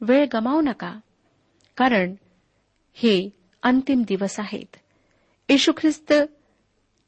वेळ 0.00 0.26
गमावू 0.34 0.60
नका 0.60 0.98
कारण 1.76 2.14
हे 2.94 3.30
अंतिम 3.62 4.02
दिवस 4.08 4.40
आहेत. 4.40 4.76
येशू 5.48 5.72
ख्रिस्त 5.76 6.12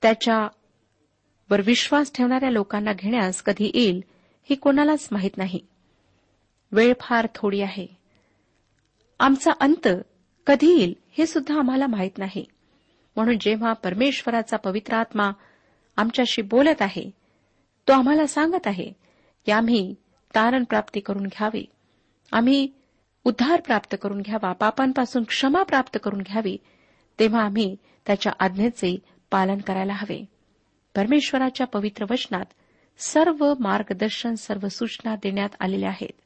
त्याच्यावर 0.03 1.61
विश्वास 1.61 2.12
ठेवणाऱ्या 2.12 2.51
लोकांना 2.51 2.93
घेण्यास 2.93 3.43
कधी 3.43 3.71
येईल 3.75 4.05
हे 4.51 4.55
कोणालाच 4.55 5.09
माहीत 5.12 5.38
नाही. 5.38 5.61
वेळ 6.73 6.93
फार 7.01 7.27
थोडी 7.35 7.61
आहे. 7.61 7.87
आमचा 9.21 9.53
अंत 9.61 9.88
कधी 10.47 10.79
येईल 10.79 10.95
हे 11.11 11.27
सुद्धा 11.27 11.59
आम्हाला 11.59 11.87
माहीत 11.87 12.19
नाही. 12.19 12.45
म्हणून 13.17 13.38
जेव्हा 13.41 13.73
परमेश्वराचा 13.73 14.57
पवित्र 14.57 14.95
आत्मा 14.95 15.31
आमच्याशी 15.97 16.43
बोलत 16.43 16.83
आहे 16.83 17.11
तो 17.88 17.93
आम्हाला 17.93 18.27
सांगत 18.27 18.67
आहे 18.67 18.93
की 19.47 19.53
आम्ही 19.53 19.95
तारण 20.35 20.64
प्राप्ती 20.64 21.01
करून 21.01 21.27
घ्यावी. 21.27 21.64
आम्ही 22.33 22.68
उद्धार 23.25 23.61
प्राप्त 23.61 23.97
करून 24.03 24.21
घ्यावा 24.21 24.53
पापांपासून 24.53 25.23
क्षमा 25.23 25.62
प्राप्त 25.62 25.99
करून 26.03 26.21
घ्यावी 26.21 26.57
तेव्हा 27.18 27.42
आम्ही 27.45 27.77
त्याच्या 28.07 28.33
आज्ञेचे 28.40 28.99
पालन 29.31 29.59
करायला 29.59 29.92
हवे. 29.92 30.25
परमेश्वराच्या 30.95 31.66
पवित्र 31.66 32.07
वचनात 32.11 32.45
सर्व 32.99 33.55
मार्गदर्शन 33.61 34.35
सर्व 34.35 34.68
सूचना 34.68 35.16
देण्यात 35.16 35.49
आलेल्या 35.61 35.88
आहेत. 35.88 36.21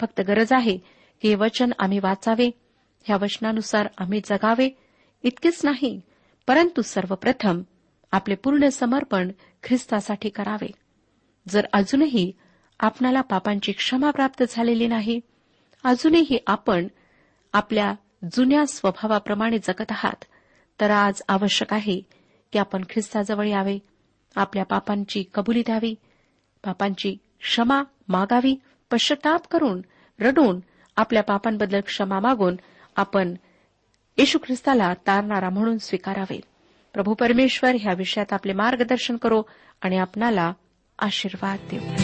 फक्त 0.00 0.20
गरज 0.20 0.52
आहे 0.52 0.78
की 1.22 1.28
हे 1.28 1.34
वचन 1.34 1.70
आम्ही 1.78 1.98
वाचावे 1.98 2.50
ह्या 3.04 3.16
वचनानुसार 3.16 3.88
आम्ही 3.98 4.20
जगावे. 4.24 4.78
इतकेच 5.22 5.64
नाही 5.64 6.00
परंतु 6.46 6.82
सर्वप्रथम 6.82 7.62
आपले 8.12 8.34
पूर्ण 8.34 8.68
समर्पण 8.68 9.32
ख्रिस्तासाठी 9.62 10.28
करावे. 10.28 10.70
जर 11.48 11.66
अजूनही 11.72 12.32
आपणाला 12.84 13.20
पापांची 13.20 13.72
क्षमा 13.72 14.10
प्राप्त 14.10 14.42
झालेली 14.48 14.86
नाही. 14.86 15.20
अजूनही 15.84 16.38
आपण 16.46 16.88
आपल्या 17.52 17.94
जुन्या 18.32 18.66
स्वभावाप्रमाणे 18.66 19.58
जगत 19.58 19.90
आहात. 19.90 20.24
तर 20.80 20.90
आज 20.90 21.22
आवश्यक 21.28 21.72
आहे 21.72 22.00
की 22.52 22.58
आपण 22.58 22.82
ख्रिस्ताजवळ 22.90 23.46
यावे 23.46 23.78
आपल्या 24.36 24.64
पापांची 24.64 25.24
कबुली 25.34 25.60
द्यावी 25.60 25.94
पापांची 26.64 27.16
क्षमा 27.40 27.82
मागावी 28.08 28.56
पश्चाताप 28.92 29.46
करून 29.50 29.82
रडून 30.20 30.60
आपल्या 30.96 31.22
पापांबद्दल 31.22 31.80
क्षमा 31.80 32.20
मागून 32.20 32.56
आपण 32.96 33.34
येशू 34.18 34.38
ख्रिस्ताला 34.38 34.94
तारणारा 34.94 35.50
म्हणून 35.50 35.78
स्वीकारावे. 35.78 36.40
प्रभू 36.92 37.14
परमेश्वर 37.14 37.76
ह्या 37.80 37.92
विषयात 37.92 38.32
आपले 38.32 38.52
मार्गदर्शन 38.52 39.16
करो 39.16 39.42
आणि 39.82 39.96
आपणाला 39.96 40.52
आशीर्वाद 40.98 41.58
देऊ. 41.70 42.03